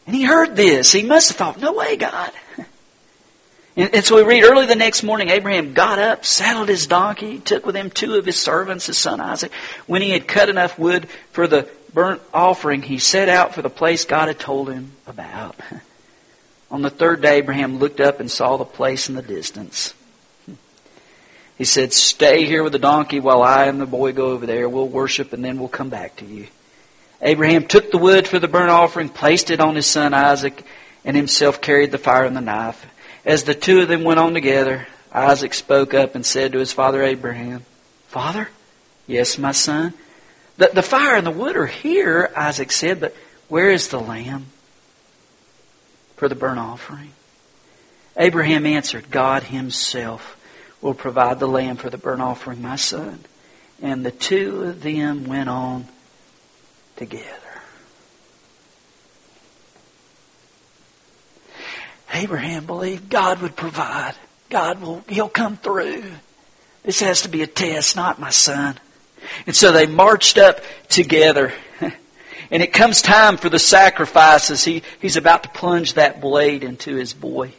And 0.07 0.15
he 0.15 0.23
heard 0.23 0.55
this. 0.55 0.91
He 0.91 1.03
must 1.03 1.27
have 1.27 1.37
thought, 1.37 1.59
no 1.59 1.73
way, 1.73 1.97
God. 1.97 2.31
And, 3.75 3.95
and, 3.95 4.05
so 4.05 4.17
we 4.17 4.21
read 4.21 4.43
early 4.43 4.67
the 4.67 4.75
next 4.75 5.01
morning, 5.01 5.29
Abraham 5.29 5.73
got 5.73 5.97
up, 5.97 6.25
saddled 6.25 6.69
his 6.69 6.85
donkey, 6.85 7.39
took 7.39 7.65
with 7.65 7.75
him 7.75 7.89
two 7.89 8.13
of 8.13 8.25
his 8.25 8.37
servants, 8.37 8.85
his 8.85 8.99
son 8.99 9.19
Isaac. 9.19 9.51
When 9.87 10.03
he 10.03 10.11
had 10.11 10.27
cut 10.27 10.47
enough 10.47 10.77
wood 10.77 11.09
for 11.31 11.47
the 11.47 11.67
burnt 11.93 12.21
offering, 12.33 12.81
he 12.81 12.99
set 12.99 13.29
out 13.29 13.53
for 13.53 13.61
the 13.61 13.69
place 13.69 14.05
God 14.05 14.27
had 14.27 14.39
told 14.39 14.71
him 14.71 14.91
about. 15.07 15.55
On 16.71 16.81
the 16.81 16.89
third 16.89 17.21
day, 17.21 17.37
Abraham 17.37 17.77
looked 17.77 17.99
up 17.99 18.19
and 18.19 18.29
saw 18.29 18.57
the 18.57 18.65
place 18.65 19.07
in 19.07 19.15
the 19.15 19.21
distance. 19.21 19.93
He 21.57 21.65
said, 21.65 21.93
Stay 21.93 22.45
here 22.45 22.63
with 22.63 22.73
the 22.73 22.79
donkey 22.79 23.19
while 23.19 23.43
I 23.43 23.65
and 23.65 23.79
the 23.79 23.85
boy 23.85 24.11
go 24.11 24.27
over 24.27 24.45
there. 24.45 24.67
We'll 24.67 24.87
worship 24.87 25.33
and 25.33 25.45
then 25.45 25.59
we'll 25.59 25.69
come 25.69 25.89
back 25.89 26.15
to 26.17 26.25
you. 26.25 26.47
Abraham 27.21 27.67
took 27.67 27.91
the 27.91 27.97
wood 27.97 28.27
for 28.27 28.39
the 28.39 28.47
burnt 28.47 28.71
offering, 28.71 29.09
placed 29.09 29.51
it 29.51 29.59
on 29.59 29.75
his 29.75 29.85
son 29.85 30.13
Isaac, 30.13 30.65
and 31.05 31.15
himself 31.15 31.61
carried 31.61 31.91
the 31.91 31.97
fire 31.97 32.25
and 32.25 32.35
the 32.35 32.41
knife. 32.41 32.85
As 33.23 33.43
the 33.43 33.55
two 33.55 33.81
of 33.81 33.87
them 33.87 34.03
went 34.03 34.19
on 34.19 34.33
together, 34.33 34.87
Isaac 35.11 35.53
spoke 35.53 35.93
up 35.93 36.15
and 36.15 36.25
said 36.25 36.51
to 36.51 36.59
his 36.59 36.73
father 36.73 37.03
Abraham, 37.03 37.65
Father? 38.07 38.49
Yes, 39.07 39.37
my 39.37 39.51
son. 39.51 39.93
The, 40.57 40.69
the 40.73 40.83
fire 40.83 41.15
and 41.15 41.25
the 41.25 41.31
wood 41.31 41.55
are 41.55 41.65
here, 41.65 42.31
Isaac 42.35 42.71
said, 42.71 42.99
but 42.99 43.15
where 43.47 43.71
is 43.71 43.87
the 43.87 43.99
lamb 43.99 44.47
for 46.15 46.29
the 46.29 46.35
burnt 46.35 46.59
offering? 46.59 47.11
Abraham 48.15 48.65
answered, 48.65 49.09
God 49.09 49.43
himself 49.43 50.37
will 50.81 50.93
provide 50.93 51.39
the 51.39 51.47
lamb 51.47 51.77
for 51.77 51.89
the 51.89 51.97
burnt 51.97 52.21
offering, 52.21 52.61
my 52.61 52.75
son. 52.75 53.23
And 53.81 54.05
the 54.05 54.11
two 54.11 54.63
of 54.63 54.83
them 54.83 55.25
went 55.25 55.49
on 55.49 55.87
together. 56.95 57.27
Abraham 62.13 62.65
believed 62.65 63.09
God 63.09 63.41
would 63.41 63.55
provide. 63.55 64.13
God 64.49 64.81
will, 64.81 65.03
he'll 65.09 65.29
come 65.29 65.57
through. 65.57 66.03
This 66.83 66.99
has 66.99 67.23
to 67.23 67.29
be 67.29 67.41
a 67.41 67.47
test, 67.47 67.95
not 67.95 68.19
my 68.19 68.29
son. 68.29 68.79
And 69.45 69.55
so 69.55 69.71
they 69.71 69.85
marched 69.85 70.37
up 70.37 70.61
together. 70.89 71.53
And 72.51 72.61
it 72.61 72.71
comes 72.71 73.01
time 73.01 73.37
for 73.37 73.49
the 73.49 73.57
sacrifices. 73.57 74.63
He, 74.63 74.83
he's 75.01 75.17
about 75.17 75.41
to 75.41 75.49
plunge 75.49 75.95
that 75.95 76.21
blade 76.21 76.63
into 76.63 76.95
his 76.95 77.11
boy. 77.11 77.51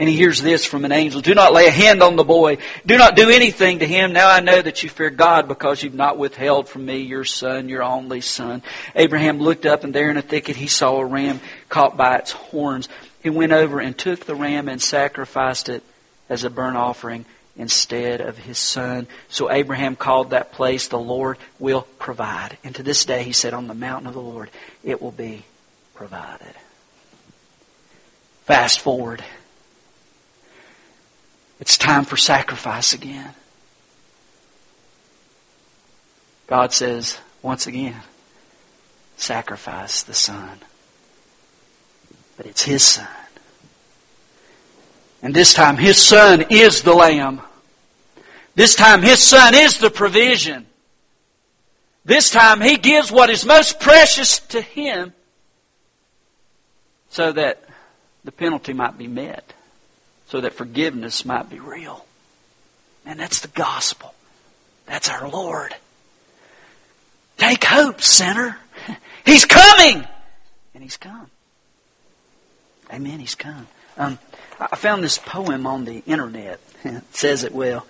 And 0.00 0.08
he 0.08 0.16
hears 0.16 0.42
this 0.42 0.64
from 0.64 0.84
an 0.84 0.90
angel. 0.90 1.20
Do 1.20 1.32
not 1.32 1.52
lay 1.52 1.68
a 1.68 1.70
hand 1.70 2.02
on 2.02 2.16
the 2.16 2.24
boy. 2.24 2.58
Do 2.84 2.98
not 2.98 3.14
do 3.14 3.30
anything 3.30 3.78
to 3.78 3.86
him. 3.86 4.12
Now 4.12 4.28
I 4.28 4.40
know 4.40 4.60
that 4.60 4.82
you 4.82 4.88
fear 4.88 5.10
God 5.10 5.46
because 5.46 5.82
you've 5.82 5.94
not 5.94 6.18
withheld 6.18 6.68
from 6.68 6.84
me 6.84 6.98
your 6.98 7.24
son, 7.24 7.68
your 7.68 7.84
only 7.84 8.20
son. 8.20 8.62
Abraham 8.96 9.38
looked 9.38 9.64
up 9.64 9.84
and 9.84 9.94
there 9.94 10.10
in 10.10 10.16
a 10.16 10.22
thicket 10.22 10.56
he 10.56 10.66
saw 10.66 10.98
a 10.98 11.04
ram 11.04 11.40
caught 11.68 11.96
by 11.96 12.16
its 12.16 12.32
horns. 12.32 12.88
He 13.22 13.30
went 13.30 13.52
over 13.52 13.78
and 13.78 13.96
took 13.96 14.24
the 14.24 14.34
ram 14.34 14.68
and 14.68 14.82
sacrificed 14.82 15.68
it 15.68 15.84
as 16.28 16.42
a 16.42 16.50
burnt 16.50 16.76
offering 16.76 17.26
instead 17.56 18.20
of 18.20 18.38
his 18.38 18.58
son. 18.58 19.06
So 19.28 19.50
Abraham 19.50 19.96
called 19.96 20.30
that 20.30 20.52
place, 20.52 20.88
the 20.88 20.98
Lord 20.98 21.38
will 21.58 21.82
provide. 21.98 22.56
And 22.64 22.74
to 22.76 22.82
this 22.82 23.04
day, 23.04 23.22
he 23.22 23.32
said, 23.32 23.54
on 23.54 23.66
the 23.66 23.74
mountain 23.74 24.06
of 24.06 24.14
the 24.14 24.20
Lord, 24.20 24.50
it 24.82 25.02
will 25.02 25.12
be 25.12 25.44
provided. 25.94 26.54
Fast 28.44 28.80
forward. 28.80 29.22
It's 31.60 31.76
time 31.76 32.04
for 32.04 32.16
sacrifice 32.16 32.92
again. 32.92 33.34
God 36.48 36.72
says, 36.72 37.18
once 37.40 37.66
again, 37.66 38.02
sacrifice 39.16 40.02
the 40.02 40.14
son. 40.14 40.58
But 42.36 42.46
it's 42.46 42.62
his 42.62 42.82
son. 42.82 43.08
And 45.22 45.34
this 45.34 45.54
time 45.54 45.76
his 45.76 45.98
son 45.98 46.44
is 46.50 46.82
the 46.82 46.94
lamb. 46.94 47.40
This 48.54 48.74
time 48.74 49.02
his 49.02 49.20
son 49.20 49.54
is 49.54 49.78
the 49.78 49.90
provision. 49.90 50.66
This 52.04 52.30
time 52.30 52.60
he 52.60 52.76
gives 52.76 53.12
what 53.12 53.30
is 53.30 53.46
most 53.46 53.78
precious 53.78 54.40
to 54.40 54.60
him 54.60 55.12
so 57.10 57.30
that 57.30 57.62
the 58.24 58.32
penalty 58.32 58.72
might 58.72 58.98
be 58.98 59.06
met, 59.06 59.52
so 60.26 60.40
that 60.40 60.54
forgiveness 60.54 61.24
might 61.24 61.48
be 61.48 61.60
real. 61.60 62.04
And 63.06 63.20
that's 63.20 63.40
the 63.40 63.48
gospel. 63.48 64.14
That's 64.86 65.08
our 65.08 65.28
Lord. 65.28 65.74
Take 67.36 67.64
hope, 67.64 68.02
sinner. 68.02 68.58
He's 69.24 69.44
coming! 69.44 70.06
And 70.74 70.82
he's 70.82 70.96
come. 70.96 71.30
Amen, 72.92 73.20
he's 73.20 73.34
come. 73.34 73.68
Um, 73.96 74.18
I 74.58 74.76
found 74.76 75.02
this 75.02 75.18
poem 75.18 75.66
on 75.66 75.84
the 75.84 76.02
internet. 76.06 76.60
It 76.84 77.14
says 77.14 77.44
it 77.44 77.52
well. 77.52 77.86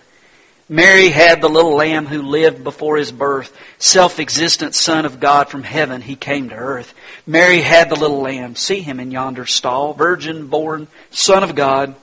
Mary 0.68 1.08
had 1.08 1.42
the 1.42 1.48
little 1.48 1.74
lamb 1.74 2.06
who 2.06 2.22
lived 2.22 2.64
before 2.64 2.96
his 2.96 3.12
birth, 3.12 3.54
self-existent 3.78 4.74
son 4.74 5.04
of 5.04 5.20
God 5.20 5.48
from 5.48 5.64
heaven, 5.64 6.00
he 6.00 6.16
came 6.16 6.48
to 6.48 6.54
earth. 6.54 6.94
Mary 7.26 7.60
had 7.60 7.90
the 7.90 7.98
little 7.98 8.22
lamb, 8.22 8.56
see 8.56 8.80
him 8.80 9.00
in 9.00 9.10
yonder 9.10 9.44
stall, 9.44 9.92
virgin 9.92 10.46
born, 10.46 10.88
son 11.10 11.42
of 11.42 11.54
God, 11.54 11.94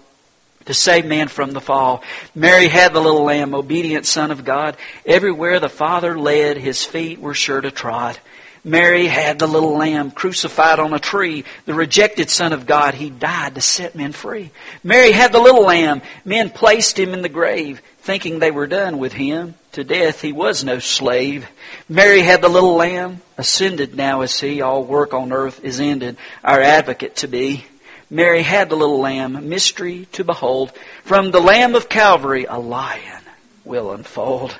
to 0.65 0.73
save 0.73 1.05
man 1.05 1.29
from 1.29 1.51
the 1.51 1.61
fall. 1.61 2.03
Mary 2.35 2.67
had 2.67 2.93
the 2.93 2.99
little 2.99 3.23
lamb, 3.23 3.55
obedient 3.55 4.05
son 4.05 4.29
of 4.29 4.45
God. 4.45 4.77
Everywhere 5.03 5.59
the 5.59 5.69
Father 5.69 6.19
led, 6.19 6.57
his 6.57 6.85
feet 6.85 7.19
were 7.19 7.33
sure 7.33 7.61
to 7.61 7.71
trod. 7.71 8.19
Mary 8.63 9.07
had 9.07 9.39
the 9.39 9.47
little 9.47 9.77
lamb 9.77 10.11
crucified 10.11 10.79
on 10.79 10.93
a 10.93 10.99
tree, 10.99 11.45
the 11.65 11.73
rejected 11.73 12.29
Son 12.29 12.53
of 12.53 12.65
God. 12.65 12.93
He 12.93 13.09
died 13.09 13.55
to 13.55 13.61
set 13.61 13.95
men 13.95 14.11
free. 14.11 14.51
Mary 14.83 15.11
had 15.11 15.31
the 15.31 15.39
little 15.39 15.63
lamb. 15.63 16.01
Men 16.25 16.49
placed 16.49 16.99
him 16.99 17.13
in 17.13 17.21
the 17.21 17.29
grave, 17.29 17.81
thinking 17.99 18.39
they 18.39 18.51
were 18.51 18.67
done 18.67 18.97
with 18.97 19.13
him. 19.13 19.55
To 19.73 19.83
death 19.83 20.21
he 20.21 20.33
was 20.33 20.63
no 20.63 20.79
slave. 20.79 21.47
Mary 21.87 22.21
had 22.21 22.41
the 22.41 22.49
little 22.49 22.75
lamb. 22.75 23.21
Ascended 23.37 23.95
now 23.95 24.21
is 24.21 24.37
he. 24.39 24.61
All 24.61 24.83
work 24.83 25.13
on 25.13 25.31
earth 25.31 25.63
is 25.63 25.79
ended. 25.79 26.17
Our 26.43 26.61
advocate 26.61 27.17
to 27.17 27.27
be. 27.27 27.65
Mary 28.09 28.41
had 28.41 28.69
the 28.69 28.75
little 28.75 28.99
lamb. 28.99 29.47
Mystery 29.47 30.07
to 30.13 30.23
behold. 30.23 30.73
From 31.03 31.31
the 31.31 31.39
lamb 31.39 31.75
of 31.75 31.87
Calvary, 31.87 32.45
a 32.45 32.59
lion 32.59 33.23
will 33.63 33.91
unfold. 33.91 34.57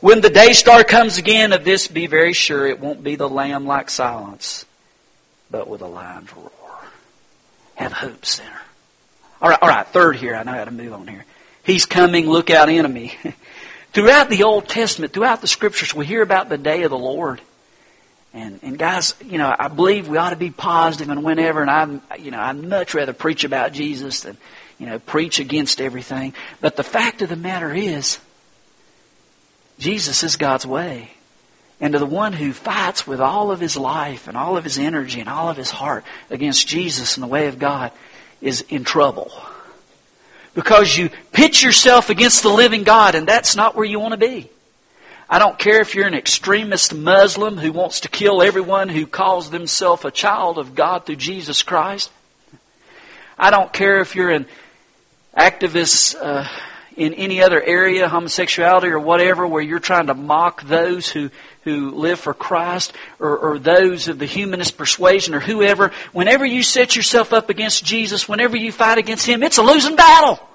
When 0.00 0.22
the 0.22 0.30
day 0.30 0.54
star 0.54 0.82
comes 0.82 1.18
again, 1.18 1.52
of 1.52 1.62
this 1.62 1.86
be 1.86 2.06
very 2.06 2.32
sure 2.32 2.66
it 2.66 2.80
won't 2.80 3.04
be 3.04 3.16
the 3.16 3.28
lamb 3.28 3.66
like 3.66 3.90
silence, 3.90 4.64
but 5.50 5.68
with 5.68 5.82
a 5.82 5.86
lion's 5.86 6.34
roar. 6.34 6.50
Have 7.74 7.92
hope, 7.92 8.24
sinner. 8.24 8.62
All 9.42 9.50
right, 9.50 9.58
all 9.60 9.68
right. 9.68 9.86
Third 9.86 10.16
here, 10.16 10.34
I 10.34 10.42
know 10.42 10.52
how 10.52 10.64
to 10.64 10.70
move 10.70 10.94
on 10.94 11.06
here. 11.06 11.26
He's 11.64 11.84
coming. 11.84 12.26
Look 12.26 12.48
out, 12.48 12.70
enemy. 12.70 13.14
throughout 13.92 14.30
the 14.30 14.44
Old 14.44 14.68
Testament, 14.68 15.12
throughout 15.12 15.42
the 15.42 15.46
Scriptures, 15.46 15.94
we 15.94 16.06
hear 16.06 16.22
about 16.22 16.48
the 16.48 16.58
day 16.58 16.82
of 16.84 16.90
the 16.90 16.98
Lord. 16.98 17.40
And 18.32 18.60
and 18.62 18.78
guys, 18.78 19.14
you 19.24 19.36
know, 19.36 19.54
I 19.58 19.68
believe 19.68 20.08
we 20.08 20.16
ought 20.16 20.30
to 20.30 20.36
be 20.36 20.50
positive 20.50 21.10
and 21.10 21.24
whenever. 21.24 21.60
And 21.60 21.70
I'm, 21.70 22.02
you 22.18 22.30
know, 22.30 22.40
I'd 22.40 22.56
much 22.56 22.94
rather 22.94 23.12
preach 23.12 23.44
about 23.44 23.72
Jesus 23.72 24.20
than 24.20 24.38
you 24.78 24.86
know 24.86 24.98
preach 24.98 25.40
against 25.40 25.80
everything. 25.80 26.32
But 26.60 26.76
the 26.76 26.84
fact 26.84 27.20
of 27.20 27.28
the 27.28 27.36
matter 27.36 27.74
is 27.74 28.18
Jesus 29.80 30.22
is 30.22 30.36
God's 30.36 30.66
way. 30.66 31.10
And 31.80 31.94
to 31.94 31.98
the 31.98 32.06
one 32.06 32.34
who 32.34 32.52
fights 32.52 33.06
with 33.06 33.20
all 33.20 33.50
of 33.50 33.58
his 33.58 33.76
life 33.76 34.28
and 34.28 34.36
all 34.36 34.58
of 34.58 34.64
his 34.64 34.78
energy 34.78 35.18
and 35.18 35.28
all 35.28 35.48
of 35.48 35.56
his 35.56 35.70
heart 35.70 36.04
against 36.28 36.68
Jesus 36.68 37.16
and 37.16 37.24
the 37.24 37.28
way 37.28 37.48
of 37.48 37.58
God 37.58 37.90
is 38.42 38.60
in 38.68 38.84
trouble. 38.84 39.32
Because 40.54 40.96
you 40.96 41.08
pitch 41.32 41.62
yourself 41.62 42.10
against 42.10 42.42
the 42.42 42.50
living 42.50 42.84
God 42.84 43.14
and 43.14 43.26
that's 43.26 43.56
not 43.56 43.74
where 43.74 43.86
you 43.86 43.98
want 43.98 44.12
to 44.12 44.18
be. 44.18 44.50
I 45.28 45.38
don't 45.38 45.58
care 45.58 45.80
if 45.80 45.94
you're 45.94 46.08
an 46.08 46.14
extremist 46.14 46.92
Muslim 46.92 47.56
who 47.56 47.72
wants 47.72 48.00
to 48.00 48.08
kill 48.08 48.42
everyone 48.42 48.90
who 48.90 49.06
calls 49.06 49.48
themselves 49.48 50.04
a 50.04 50.10
child 50.10 50.58
of 50.58 50.74
God 50.74 51.06
through 51.06 51.16
Jesus 51.16 51.62
Christ. 51.62 52.10
I 53.38 53.50
don't 53.50 53.72
care 53.72 54.00
if 54.00 54.14
you're 54.14 54.30
an 54.30 54.46
activist 55.34 56.16
uh, 56.20 56.46
in 57.00 57.14
any 57.14 57.42
other 57.42 57.62
area, 57.62 58.10
homosexuality 58.10 58.88
or 58.88 59.00
whatever, 59.00 59.46
where 59.46 59.62
you're 59.62 59.78
trying 59.78 60.08
to 60.08 60.14
mock 60.14 60.62
those 60.64 61.08
who, 61.08 61.30
who 61.64 61.92
live 61.92 62.20
for 62.20 62.34
Christ 62.34 62.92
or, 63.18 63.38
or 63.38 63.58
those 63.58 64.06
of 64.08 64.18
the 64.18 64.26
humanist 64.26 64.76
persuasion 64.76 65.32
or 65.32 65.40
whoever, 65.40 65.92
whenever 66.12 66.44
you 66.44 66.62
set 66.62 66.94
yourself 66.94 67.32
up 67.32 67.48
against 67.48 67.86
Jesus, 67.86 68.28
whenever 68.28 68.54
you 68.54 68.70
fight 68.70 68.98
against 68.98 69.24
Him, 69.24 69.42
it's 69.42 69.56
a 69.56 69.62
losing 69.62 69.96
battle. 69.96 70.46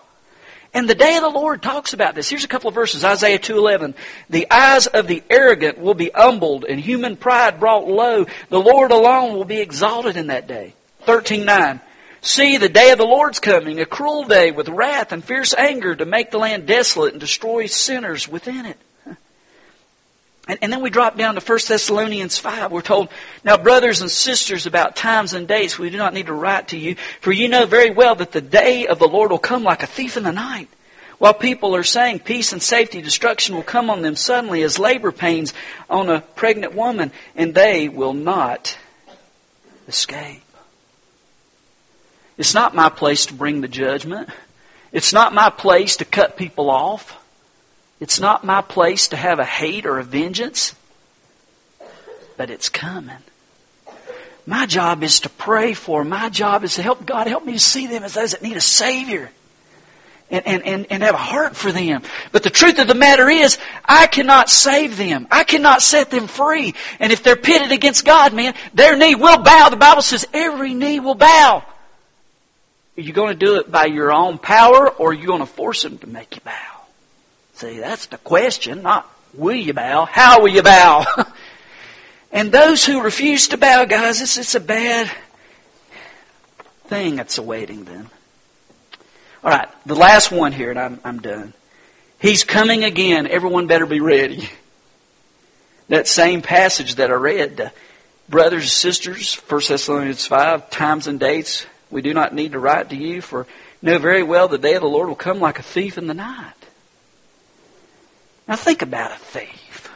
And 0.72 0.88
the 0.88 0.94
day 0.94 1.16
of 1.16 1.24
the 1.24 1.30
Lord 1.30 1.64
talks 1.64 1.94
about 1.94 2.14
this. 2.14 2.30
Here's 2.30 2.44
a 2.44 2.48
couple 2.48 2.68
of 2.68 2.76
verses. 2.76 3.04
Isaiah 3.04 3.40
2.11. 3.40 3.96
The 4.30 4.46
eyes 4.52 4.86
of 4.86 5.08
the 5.08 5.24
arrogant 5.32 5.80
will 5.80 5.96
be 5.96 6.12
humbled 6.14 6.64
and 6.64 6.80
human 6.80 7.18
pride 7.18 7.60
brought 7.60 7.88
low. 7.88 8.28
The 8.50 8.62
Lord 8.62 8.92
alone 8.92 9.34
will 9.34 9.46
be 9.46 9.62
exalted 9.62 10.16
in 10.16 10.28
that 10.28 10.46
day. 10.46 10.76
13.9. 11.08 11.82
See, 12.26 12.58
the 12.58 12.70
day 12.70 12.90
of 12.90 12.98
the 12.98 13.06
Lord's 13.06 13.40
coming, 13.40 13.80
a 13.80 13.86
cruel 13.86 14.24
day 14.24 14.50
with 14.50 14.68
wrath 14.68 15.12
and 15.12 15.24
fierce 15.24 15.54
anger 15.54 15.96
to 15.96 16.06
make 16.06 16.32
the 16.32 16.40
land 16.40 16.66
desolate 16.66 17.14
and 17.14 17.20
destroy 17.20 17.68
sinners 17.68 18.28
within 18.28 18.66
it. 18.66 18.78
And, 20.48 20.60
and, 20.62 20.72
then 20.72 20.82
we 20.82 20.92
drop 20.92 21.18
down 21.18 21.34
to 21.34 21.42
1 21.42 21.60
Thessalonians 21.68 22.38
5. 22.38 22.72
We're 22.72 22.84
told, 22.84 23.10
Now 23.44 23.58
brothers 23.58 24.02
and 24.02 24.12
sisters, 24.12 24.68
about 24.68 24.96
times 24.96 25.34
and 25.34 25.48
dates 25.48 25.80
we 25.80 25.90
do 25.90 25.98
not 25.98 26.14
need 26.14 26.28
to 26.28 26.34
write 26.34 26.68
to 26.68 26.78
you, 26.78 26.98
for 27.20 27.32
you 27.32 27.48
know 27.48 27.66
very 27.66 27.90
well 27.90 28.14
that 28.14 28.32
the 28.32 28.42
day 28.42 28.86
of 28.86 29.00
the 29.00 29.08
Lord 29.08 29.32
will 29.32 29.40
come 29.40 29.64
like 29.64 29.82
a 29.82 29.88
thief 29.88 30.18
in 30.18 30.24
the 30.24 30.32
night. 30.32 30.70
While 31.18 31.34
people 31.34 31.76
are 31.76 31.82
saying 31.82 32.20
peace 32.20 32.54
and 32.54 32.62
safety, 32.62 33.02
destruction 33.02 33.56
will 33.56 33.64
come 33.64 33.90
on 33.90 34.04
them 34.04 34.16
suddenly 34.16 34.62
as 34.62 34.78
labor 34.78 35.12
pains 35.12 35.52
on 35.90 36.10
a 36.10 36.22
pregnant 36.22 36.76
woman, 36.76 37.12
and 37.36 37.56
they 37.56 37.90
will 37.90 38.14
not 38.14 38.78
escape. 39.88 40.45
It's 42.38 42.54
not 42.54 42.76
my 42.76 42.90
place 42.90 43.28
to 43.28 43.34
bring 43.34 43.62
the 43.62 43.68
judgment. 43.68 44.30
It's 44.92 45.14
not 45.14 45.34
my 45.34 45.50
place 45.50 45.98
to 45.98 46.06
cut 46.06 46.38
people 46.38 46.70
off. 46.70 47.22
It's 48.00 48.20
not 48.20 48.44
my 48.44 48.62
place 48.62 49.10
to 49.10 49.18
have 49.18 49.40
a 49.40 49.46
hate 49.46 49.86
or 49.86 50.00
a 50.00 50.04
vengeance, 50.04 50.76
but 52.38 52.50
it's 52.50 52.70
coming. 52.70 53.18
My 54.46 54.66
job 54.66 55.02
is 55.02 55.22
to 55.22 55.30
pray 55.30 55.74
for. 55.74 56.02
Them. 56.02 56.10
My 56.10 56.30
job 56.30 56.64
is 56.64 56.76
to 56.76 56.84
help 56.84 57.06
God 57.06 57.28
help 57.28 57.46
me 57.46 57.54
to 57.54 57.60
see 57.60 57.88
them 57.88 58.04
as 58.04 58.14
those 58.14 58.32
that 58.32 58.44
need 58.44 58.58
a 58.58 58.62
Savior. 58.62 59.32
And, 60.30 60.48
and, 60.48 60.66
and, 60.66 60.88
and 60.90 61.04
have 61.04 61.14
a 61.14 61.20
heart 61.20 61.56
for 61.56 61.72
them. 61.72 62.02
But 62.32 62.42
the 62.42 62.50
truth 62.50 62.80
of 62.80 62.88
the 62.88 62.96
matter 62.96 63.30
is, 63.30 63.60
I 63.86 64.08
cannot 64.08 64.50
save 64.50 64.98
them. 64.98 65.28
I 65.30 65.44
cannot 65.44 65.84
set 65.84 66.10
them 66.10 66.26
free. 66.26 66.74
And 67.00 67.12
if 67.12 67.22
they're 67.22 67.36
pitted 67.36 67.72
against 67.72 68.06
God, 68.06 68.34
man, 68.34 68.56
their 68.74 68.96
knee 68.96 69.14
will 69.14 69.44
bow. 69.44 69.70
The 69.70 69.78
Bible 69.78 70.02
says 70.02 70.28
every 70.34 70.74
knee 70.74 71.00
will 71.00 71.14
bow. 71.14 71.64
Are 72.98 73.02
you 73.02 73.14
going 73.14 73.38
to 73.38 73.46
do 73.46 73.58
it 73.58 73.72
by 73.72 73.86
your 73.86 74.12
own 74.12 74.38
power 74.38 74.90
or 74.90 75.10
are 75.10 75.14
you 75.14 75.28
going 75.28 75.42
to 75.42 75.46
force 75.46 75.84
them 75.84 75.98
to 76.00 76.08
make 76.08 76.36
you 76.36 76.42
bow? 76.44 76.82
See, 77.54 77.80
that's 77.80 78.08
the 78.08 78.18
question, 78.18 78.82
not 78.82 79.10
will 79.34 79.56
you 79.56 79.74
bow, 79.74 80.06
how 80.06 80.42
will 80.42 80.50
you 80.50 80.64
bow? 80.64 81.06
And 82.36 82.52
those 82.52 82.86
who 82.86 83.02
refuse 83.02 83.48
to 83.48 83.58
bow, 83.58 83.86
guys, 83.86 84.22
it's, 84.22 84.38
it's 84.38 84.56
a 84.56 84.60
bad 84.60 85.10
thing 86.88 87.16
that's 87.16 87.38
awaiting 87.38 87.86
them. 87.86 88.10
All 89.42 89.52
right, 89.52 89.70
the 89.86 89.96
last 89.96 90.34
one 90.34 90.52
here, 90.52 90.70
and 90.70 90.78
I'm, 90.78 91.00
I'm 91.06 91.22
done. 91.22 91.54
He's 92.20 92.44
coming 92.44 92.84
again. 92.84 93.26
Everyone 93.26 93.68
better 93.68 93.86
be 93.86 94.02
ready. 94.02 94.50
That 95.88 96.08
same 96.08 96.42
passage 96.42 96.96
that 96.96 97.12
I 97.12 97.14
read, 97.14 97.62
uh, 97.62 97.70
brothers 98.28 98.64
and 98.64 98.72
sisters, 98.72 99.36
1 99.36 99.62
Thessalonians 99.68 100.26
5, 100.26 100.72
times 100.72 101.06
and 101.06 101.20
dates, 101.20 101.68
we 101.96 102.02
do 102.02 102.14
not 102.14 102.34
need 102.36 102.52
to 102.52 102.60
write 102.60 102.90
to 102.90 102.96
you, 102.98 103.22
for 103.22 103.48
know 103.82 103.98
very 104.00 104.22
well 104.22 104.50
the 104.50 104.58
day 104.58 104.74
of 104.74 104.82
the 104.82 104.88
Lord 104.88 105.08
will 105.08 105.16
come 105.16 105.40
like 105.40 105.60
a 105.60 105.64
thief 105.64 105.98
in 105.98 106.08
the 106.08 106.14
night. 106.14 106.52
Now 108.50 108.58
think 108.58 108.82
about 108.82 109.14
a 109.14 109.16
thief. 109.16 109.90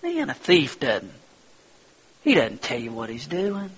Man, 0.00 0.30
a 0.30 0.34
thief 0.34 0.78
doesn't 0.78 1.10
he 2.22 2.34
doesn't 2.34 2.62
tell 2.62 2.78
you 2.78 2.92
what 2.92 3.10
he's 3.10 3.26
doing. 3.26 3.70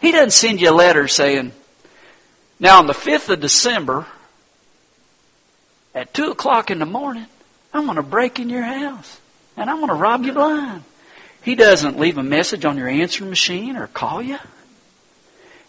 He 0.00 0.10
doesn't 0.10 0.30
send 0.30 0.60
you 0.62 0.70
a 0.70 0.72
letter 0.72 1.06
saying, 1.06 1.52
now 2.58 2.78
on 2.78 2.86
the 2.86 2.94
5th 2.94 3.28
of 3.28 3.40
December, 3.40 4.06
at 5.94 6.14
2 6.14 6.30
o'clock 6.30 6.70
in 6.70 6.78
the 6.78 6.86
morning, 6.86 7.26
I'm 7.74 7.84
going 7.84 7.96
to 7.96 8.02
break 8.02 8.38
in 8.38 8.48
your 8.48 8.62
house 8.62 9.20
and 9.54 9.68
I'm 9.68 9.76
going 9.76 9.88
to 9.88 9.94
rob 9.94 10.24
you 10.24 10.32
blind. 10.32 10.82
He 11.42 11.56
doesn't 11.56 11.98
leave 11.98 12.16
a 12.16 12.22
message 12.22 12.64
on 12.64 12.78
your 12.78 12.88
answering 12.88 13.28
machine 13.28 13.76
or 13.76 13.86
call 13.86 14.22
you. 14.22 14.38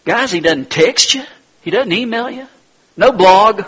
Guys, 0.06 0.32
he 0.32 0.40
doesn't 0.40 0.70
text 0.70 1.14
you. 1.14 1.24
He 1.62 1.70
doesn't 1.70 1.92
email 1.92 2.30
you. 2.30 2.46
No 2.96 3.12
blog 3.12 3.64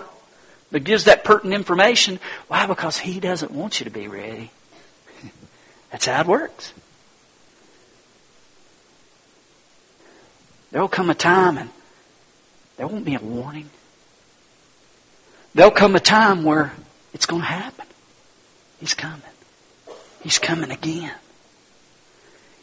that 0.70 0.80
gives 0.80 1.04
that 1.04 1.24
pertinent 1.24 1.54
information. 1.54 2.18
Why? 2.48 2.66
Because 2.66 2.98
he 2.98 3.20
doesn't 3.20 3.50
want 3.50 3.80
you 3.80 3.84
to 3.84 3.90
be 3.90 4.08
ready. 4.08 4.50
That's 5.90 6.06
how 6.06 6.20
it 6.20 6.26
works. 6.26 6.72
There 10.70 10.80
will 10.80 10.88
come 10.88 11.10
a 11.10 11.14
time 11.14 11.58
and 11.58 11.70
there 12.78 12.86
won't 12.86 13.04
be 13.04 13.14
a 13.14 13.20
warning. 13.20 13.68
There'll 15.54 15.70
come 15.70 15.94
a 15.94 16.00
time 16.00 16.44
where 16.44 16.72
it's 17.12 17.26
going 17.26 17.42
to 17.42 17.48
happen. 17.48 17.86
He's 18.80 18.94
coming. 18.94 19.20
He's 20.22 20.38
coming 20.38 20.70
again. 20.70 21.14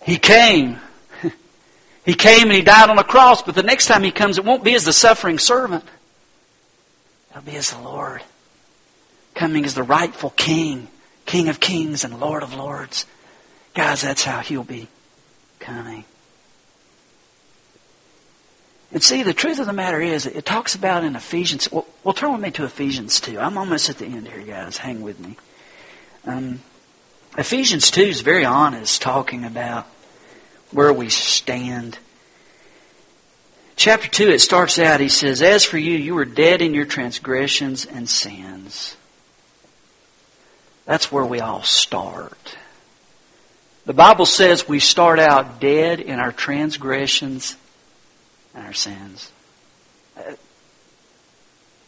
He 0.03 0.17
came. 0.17 0.79
He 2.09 2.15
came 2.15 2.45
and 2.45 2.53
he 2.53 2.63
died 2.63 2.89
on 2.89 2.95
the 2.95 3.03
cross, 3.03 3.43
but 3.43 3.53
the 3.53 3.61
next 3.61 3.85
time 3.85 4.01
he 4.01 4.09
comes, 4.09 4.39
it 4.39 4.43
won't 4.43 4.63
be 4.63 4.73
as 4.73 4.83
the 4.83 4.91
suffering 4.91 5.37
servant. 5.37 5.83
It'll 7.29 7.43
be 7.43 7.55
as 7.55 7.69
the 7.69 7.79
Lord. 7.79 8.23
Coming 9.35 9.63
as 9.63 9.75
the 9.75 9.83
rightful 9.83 10.31
King, 10.31 10.87
King 11.27 11.49
of 11.49 11.59
kings 11.59 12.03
and 12.03 12.19
Lord 12.19 12.41
of 12.41 12.55
lords. 12.55 13.05
Guys, 13.75 14.01
that's 14.01 14.23
how 14.23 14.39
he'll 14.39 14.63
be 14.63 14.87
coming. 15.59 16.03
And 18.91 19.03
see, 19.03 19.21
the 19.21 19.31
truth 19.31 19.59
of 19.59 19.67
the 19.67 19.73
matter 19.73 20.01
is, 20.01 20.25
it 20.25 20.47
talks 20.47 20.73
about 20.73 21.03
in 21.03 21.15
Ephesians. 21.15 21.71
Well, 21.71 21.85
well 22.03 22.15
turn 22.15 22.31
with 22.31 22.41
me 22.41 22.49
to 22.49 22.65
Ephesians 22.65 23.21
2. 23.21 23.39
I'm 23.39 23.55
almost 23.55 23.87
at 23.87 23.99
the 23.99 24.07
end 24.07 24.27
here, 24.27 24.41
guys. 24.41 24.77
Hang 24.77 25.03
with 25.03 25.19
me. 25.19 25.37
Um, 26.25 26.61
Ephesians 27.37 27.91
2 27.91 28.01
is 28.01 28.21
very 28.21 28.45
honest, 28.45 28.99
talking 28.99 29.45
about 29.45 29.85
where 30.71 30.93
we 30.93 31.09
stand. 31.09 31.97
Chapter 33.75 34.07
2, 34.07 34.29
it 34.29 34.39
starts 34.39 34.77
out, 34.77 34.99
he 34.99 35.09
says, 35.09 35.41
As 35.41 35.63
for 35.63 35.77
you, 35.77 35.93
you 35.93 36.15
were 36.15 36.25
dead 36.25 36.61
in 36.61 36.73
your 36.73 36.85
transgressions 36.85 37.85
and 37.85 38.09
sins. 38.09 38.97
That's 40.85 41.11
where 41.11 41.25
we 41.25 41.39
all 41.39 41.63
start. 41.63 42.57
The 43.85 43.93
Bible 43.93 44.25
says 44.25 44.67
we 44.67 44.79
start 44.79 45.19
out 45.19 45.59
dead 45.59 45.99
in 45.99 46.19
our 46.19 46.31
transgressions 46.31 47.55
and 48.53 48.65
our 48.65 48.73
sins. 48.73 49.31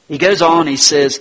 He 0.08 0.18
goes 0.18 0.42
on, 0.42 0.68
he 0.68 0.78
says, 0.78 1.20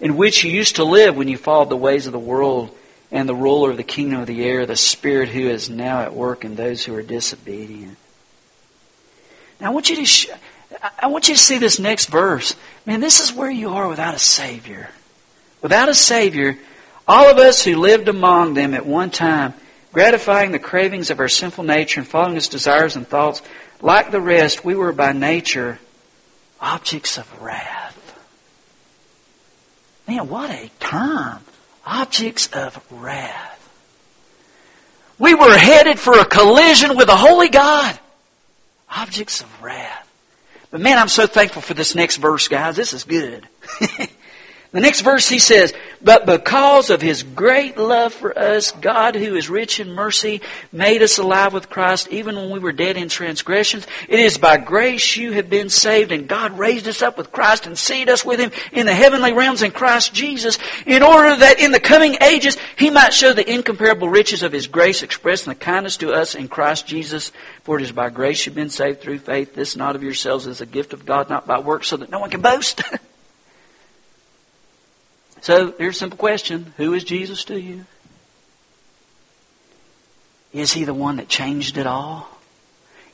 in 0.00 0.16
which 0.16 0.44
you 0.44 0.50
used 0.50 0.76
to 0.76 0.84
live 0.84 1.16
when 1.16 1.28
you 1.28 1.36
followed 1.36 1.68
the 1.68 1.76
ways 1.76 2.06
of 2.06 2.12
the 2.12 2.18
world 2.18 2.76
and 3.12 3.28
the 3.28 3.34
ruler 3.34 3.70
of 3.70 3.76
the 3.76 3.82
kingdom 3.82 4.20
of 4.20 4.26
the 4.26 4.44
air, 4.44 4.66
the 4.66 4.76
spirit 4.76 5.28
who 5.28 5.48
is 5.48 5.68
now 5.68 6.00
at 6.02 6.14
work 6.14 6.44
in 6.44 6.54
those 6.54 6.84
who 6.84 6.94
are 6.94 7.02
disobedient. 7.02 7.98
Now 9.60 9.68
I 9.68 9.70
want 9.70 9.90
you 9.90 9.96
to, 9.96 10.04
sh- 10.04 10.28
I 10.98 11.08
want 11.08 11.28
you 11.28 11.34
to 11.34 11.40
see 11.40 11.58
this 11.58 11.78
next 11.78 12.06
verse. 12.06 12.54
Man, 12.86 13.00
this 13.00 13.20
is 13.20 13.32
where 13.32 13.50
you 13.50 13.70
are 13.70 13.88
without 13.88 14.14
a 14.14 14.18
Savior. 14.18 14.90
Without 15.60 15.88
a 15.88 15.94
Savior, 15.94 16.58
all 17.06 17.28
of 17.28 17.38
us 17.38 17.64
who 17.64 17.76
lived 17.76 18.08
among 18.08 18.54
them 18.54 18.74
at 18.74 18.86
one 18.86 19.10
time, 19.10 19.54
gratifying 19.92 20.52
the 20.52 20.58
cravings 20.58 21.10
of 21.10 21.18
our 21.18 21.28
sinful 21.28 21.64
nature 21.64 22.00
and 22.00 22.08
following 22.08 22.36
its 22.36 22.48
desires 22.48 22.96
and 22.96 23.06
thoughts, 23.06 23.42
like 23.82 24.10
the 24.10 24.20
rest, 24.20 24.64
we 24.64 24.74
were 24.74 24.92
by 24.92 25.12
nature 25.12 25.78
objects 26.60 27.18
of 27.18 27.42
wrath. 27.42 27.96
Man, 30.06 30.28
what 30.28 30.50
a 30.50 30.70
term. 30.78 31.40
Objects 31.86 32.48
of 32.48 32.80
wrath. 32.90 33.56
We 35.18 35.34
were 35.34 35.56
headed 35.56 35.98
for 35.98 36.18
a 36.18 36.24
collision 36.24 36.96
with 36.96 37.08
a 37.08 37.16
holy 37.16 37.48
God. 37.48 37.98
Objects 38.88 39.42
of 39.42 39.62
wrath. 39.62 40.06
But 40.70 40.80
man, 40.80 40.98
I'm 40.98 41.08
so 41.08 41.26
thankful 41.26 41.62
for 41.62 41.74
this 41.74 41.94
next 41.94 42.16
verse, 42.16 42.48
guys. 42.48 42.76
This 42.76 42.92
is 42.92 43.04
good. 43.04 43.46
The 44.72 44.80
next 44.80 45.00
verse 45.00 45.28
he 45.28 45.40
says, 45.40 45.74
But 46.00 46.26
because 46.26 46.90
of 46.90 47.02
his 47.02 47.24
great 47.24 47.76
love 47.76 48.14
for 48.14 48.38
us, 48.38 48.70
God 48.70 49.16
who 49.16 49.34
is 49.34 49.50
rich 49.50 49.80
in 49.80 49.92
mercy 49.92 50.42
made 50.70 51.02
us 51.02 51.18
alive 51.18 51.52
with 51.52 51.68
Christ 51.68 52.06
even 52.12 52.36
when 52.36 52.50
we 52.50 52.60
were 52.60 52.70
dead 52.70 52.96
in 52.96 53.08
transgressions. 53.08 53.84
It 54.08 54.20
is 54.20 54.38
by 54.38 54.58
grace 54.58 55.16
you 55.16 55.32
have 55.32 55.50
been 55.50 55.70
saved 55.70 56.12
and 56.12 56.28
God 56.28 56.56
raised 56.56 56.86
us 56.86 57.02
up 57.02 57.18
with 57.18 57.32
Christ 57.32 57.66
and 57.66 57.76
seated 57.76 58.10
us 58.10 58.24
with 58.24 58.38
him 58.38 58.52
in 58.70 58.86
the 58.86 58.94
heavenly 58.94 59.32
realms 59.32 59.64
in 59.64 59.72
Christ 59.72 60.14
Jesus 60.14 60.56
in 60.86 61.02
order 61.02 61.34
that 61.34 61.58
in 61.58 61.72
the 61.72 61.80
coming 61.80 62.18
ages 62.22 62.56
he 62.76 62.90
might 62.90 63.12
show 63.12 63.32
the 63.32 63.52
incomparable 63.52 64.08
riches 64.08 64.44
of 64.44 64.52
his 64.52 64.68
grace 64.68 65.02
expressed 65.02 65.48
in 65.48 65.50
the 65.50 65.56
kindness 65.56 65.96
to 65.96 66.12
us 66.12 66.36
in 66.36 66.46
Christ 66.46 66.86
Jesus. 66.86 67.32
For 67.64 67.76
it 67.76 67.82
is 67.82 67.90
by 67.90 68.10
grace 68.10 68.46
you've 68.46 68.54
been 68.54 68.70
saved 68.70 69.00
through 69.00 69.18
faith. 69.18 69.52
This 69.52 69.74
not 69.74 69.96
of 69.96 70.04
yourselves 70.04 70.46
is 70.46 70.60
a 70.60 70.66
gift 70.66 70.92
of 70.92 71.04
God, 71.04 71.28
not 71.28 71.44
by 71.44 71.58
works 71.58 71.88
so 71.88 71.96
that 71.96 72.10
no 72.10 72.20
one 72.20 72.30
can 72.30 72.40
boast. 72.40 72.82
So 75.40 75.72
here's 75.78 75.96
a 75.96 75.98
simple 75.98 76.18
question. 76.18 76.72
Who 76.76 76.92
is 76.94 77.04
Jesus 77.04 77.44
to 77.44 77.60
you? 77.60 77.86
Is 80.52 80.72
he 80.72 80.84
the 80.84 80.94
one 80.94 81.16
that 81.16 81.28
changed 81.28 81.78
it 81.78 81.86
all? 81.86 82.28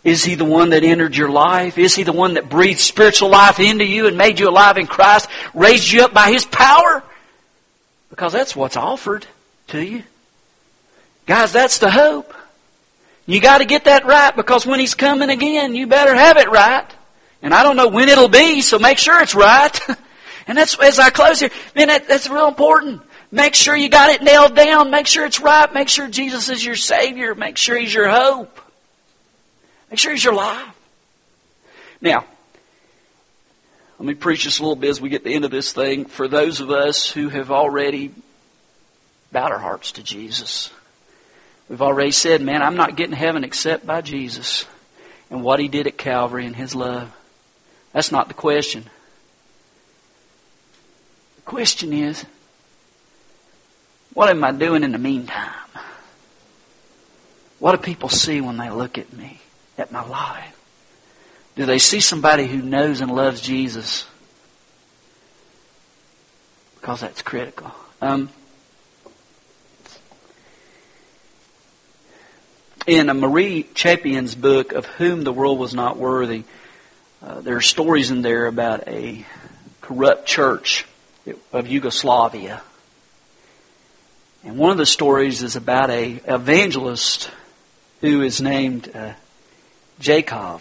Is 0.02 0.24
he 0.24 0.36
the 0.36 0.44
one 0.44 0.70
that 0.70 0.84
entered 0.84 1.16
your 1.16 1.28
life? 1.28 1.78
Is 1.78 1.94
he 1.94 2.04
the 2.04 2.12
one 2.12 2.34
that 2.34 2.48
breathed 2.48 2.80
spiritual 2.80 3.28
life 3.28 3.58
into 3.58 3.84
you 3.84 4.06
and 4.06 4.16
made 4.16 4.38
you 4.38 4.48
alive 4.48 4.78
in 4.78 4.86
Christ, 4.86 5.28
raised 5.52 5.90
you 5.90 6.04
up 6.04 6.14
by 6.14 6.30
his 6.30 6.44
power? 6.44 7.02
Because 8.08 8.32
that's 8.32 8.54
what's 8.54 8.76
offered 8.76 9.26
to 9.68 9.84
you. 9.84 10.04
Guys, 11.26 11.52
that's 11.52 11.78
the 11.78 11.90
hope. 11.90 12.32
You 13.26 13.40
got 13.40 13.58
to 13.58 13.64
get 13.64 13.84
that 13.84 14.06
right 14.06 14.34
because 14.34 14.64
when 14.64 14.78
he's 14.78 14.94
coming 14.94 15.28
again, 15.28 15.74
you 15.74 15.88
better 15.88 16.14
have 16.14 16.36
it 16.36 16.48
right. 16.50 16.88
And 17.42 17.52
I 17.52 17.64
don't 17.64 17.76
know 17.76 17.88
when 17.88 18.08
it'll 18.08 18.28
be, 18.28 18.60
so 18.60 18.78
make 18.78 18.98
sure 18.98 19.20
it's 19.20 19.34
right. 19.34 19.78
And 20.46 20.56
that's, 20.56 20.78
as 20.78 20.98
I 20.98 21.10
close 21.10 21.40
here, 21.40 21.50
man, 21.74 21.88
that, 21.88 22.08
that's 22.08 22.28
real 22.28 22.48
important. 22.48 23.02
Make 23.32 23.54
sure 23.54 23.74
you 23.74 23.88
got 23.88 24.10
it 24.10 24.22
nailed 24.22 24.54
down. 24.54 24.90
Make 24.90 25.06
sure 25.06 25.26
it's 25.26 25.40
right. 25.40 25.72
Make 25.72 25.88
sure 25.88 26.06
Jesus 26.06 26.48
is 26.48 26.64
your 26.64 26.76
Savior. 26.76 27.34
Make 27.34 27.56
sure 27.56 27.76
He's 27.76 27.92
your 27.92 28.08
hope. 28.08 28.60
Make 29.90 29.98
sure 29.98 30.12
He's 30.12 30.24
your 30.24 30.34
life. 30.34 30.68
Now, 32.00 32.24
let 33.98 34.06
me 34.06 34.14
preach 34.14 34.42
just 34.42 34.60
a 34.60 34.62
little 34.62 34.76
bit 34.76 34.90
as 34.90 35.00
we 35.00 35.08
get 35.08 35.18
to 35.18 35.24
the 35.24 35.34
end 35.34 35.44
of 35.44 35.50
this 35.50 35.72
thing. 35.72 36.04
For 36.04 36.28
those 36.28 36.60
of 36.60 36.70
us 36.70 37.10
who 37.10 37.28
have 37.28 37.50
already 37.50 38.12
bowed 39.32 39.50
our 39.50 39.58
hearts 39.58 39.92
to 39.92 40.02
Jesus, 40.02 40.70
we've 41.68 41.82
already 41.82 42.12
said, 42.12 42.42
man, 42.42 42.62
I'm 42.62 42.76
not 42.76 42.94
getting 42.94 43.16
heaven 43.16 43.42
except 43.42 43.86
by 43.86 44.02
Jesus 44.02 44.66
and 45.30 45.42
what 45.42 45.58
He 45.58 45.66
did 45.66 45.88
at 45.88 45.98
Calvary 45.98 46.46
and 46.46 46.54
His 46.54 46.74
love. 46.76 47.12
That's 47.92 48.12
not 48.12 48.28
the 48.28 48.34
question 48.34 48.88
question 51.46 51.94
is 51.94 52.26
What 54.12 54.28
am 54.28 54.44
I 54.44 54.52
doing 54.52 54.82
in 54.82 54.92
the 54.92 54.98
meantime? 54.98 55.52
What 57.58 57.72
do 57.72 57.78
people 57.78 58.10
see 58.10 58.42
when 58.42 58.58
they 58.58 58.68
look 58.68 58.98
at 58.98 59.10
me, 59.14 59.40
at 59.78 59.90
my 59.90 60.06
life? 60.06 60.52
Do 61.54 61.64
they 61.64 61.78
see 61.78 62.00
somebody 62.00 62.46
who 62.46 62.60
knows 62.60 63.00
and 63.00 63.10
loves 63.10 63.40
Jesus? 63.40 64.06
Because 66.74 67.00
that's 67.00 67.22
critical. 67.22 67.72
Um, 68.02 68.28
in 72.86 73.06
Marie 73.06 73.66
Chapian's 73.74 74.34
book, 74.34 74.72
Of 74.72 74.84
Whom 74.84 75.24
the 75.24 75.32
World 75.32 75.58
Was 75.58 75.74
Not 75.74 75.96
Worthy, 75.96 76.44
uh, 77.22 77.40
there 77.40 77.56
are 77.56 77.62
stories 77.62 78.10
in 78.10 78.20
there 78.20 78.46
about 78.46 78.86
a 78.86 79.24
corrupt 79.80 80.26
church 80.26 80.84
of 81.52 81.66
Yugoslavia. 81.66 82.62
And 84.44 84.58
one 84.58 84.70
of 84.70 84.78
the 84.78 84.86
stories 84.86 85.42
is 85.42 85.56
about 85.56 85.90
a 85.90 86.20
evangelist 86.26 87.30
who 88.00 88.22
is 88.22 88.40
named 88.40 88.90
uh, 88.94 89.12
Jacob. 89.98 90.60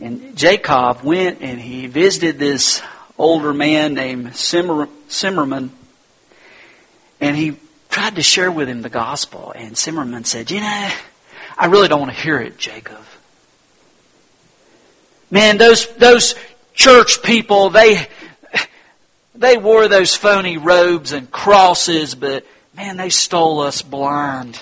And 0.00 0.36
Jacob 0.36 1.02
went 1.02 1.42
and 1.42 1.60
he 1.60 1.86
visited 1.86 2.38
this 2.38 2.82
older 3.18 3.52
man 3.52 3.94
named 3.94 4.36
Simmer, 4.36 4.88
Simmerman, 5.08 5.70
and 7.20 7.36
he 7.36 7.56
tried 7.88 8.16
to 8.16 8.22
share 8.22 8.50
with 8.50 8.68
him 8.68 8.82
the 8.82 8.88
gospel. 8.88 9.52
And 9.54 9.74
Simmerman 9.74 10.26
said, 10.26 10.50
You 10.50 10.60
know, 10.60 10.90
I 11.58 11.66
really 11.66 11.88
don't 11.88 12.00
want 12.00 12.12
to 12.12 12.20
hear 12.20 12.38
it, 12.38 12.58
Jacob. 12.58 12.98
Man, 15.30 15.56
those 15.56 15.86
those 15.96 16.34
church 16.74 17.22
people, 17.22 17.70
they 17.70 18.06
they 19.42 19.58
wore 19.58 19.88
those 19.88 20.16
phony 20.16 20.56
robes 20.56 21.12
and 21.12 21.30
crosses, 21.30 22.14
but 22.14 22.46
man, 22.74 22.96
they 22.96 23.10
stole 23.10 23.60
us 23.60 23.82
blind. 23.82 24.60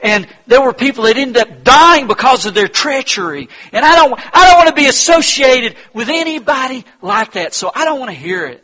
And 0.00 0.28
there 0.46 0.60
were 0.60 0.72
people 0.72 1.04
that 1.04 1.16
ended 1.16 1.40
up 1.40 1.64
dying 1.64 2.06
because 2.06 2.44
of 2.44 2.54
their 2.54 2.68
treachery. 2.68 3.48
And 3.72 3.84
I 3.84 3.96
don't, 3.96 4.12
I 4.34 4.46
don't 4.46 4.58
want 4.58 4.68
to 4.68 4.74
be 4.74 4.86
associated 4.86 5.76
with 5.94 6.08
anybody 6.08 6.84
like 7.00 7.32
that. 7.32 7.54
So 7.54 7.70
I 7.74 7.84
don't 7.84 7.98
want 7.98 8.10
to 8.10 8.16
hear 8.16 8.46
it. 8.46 8.62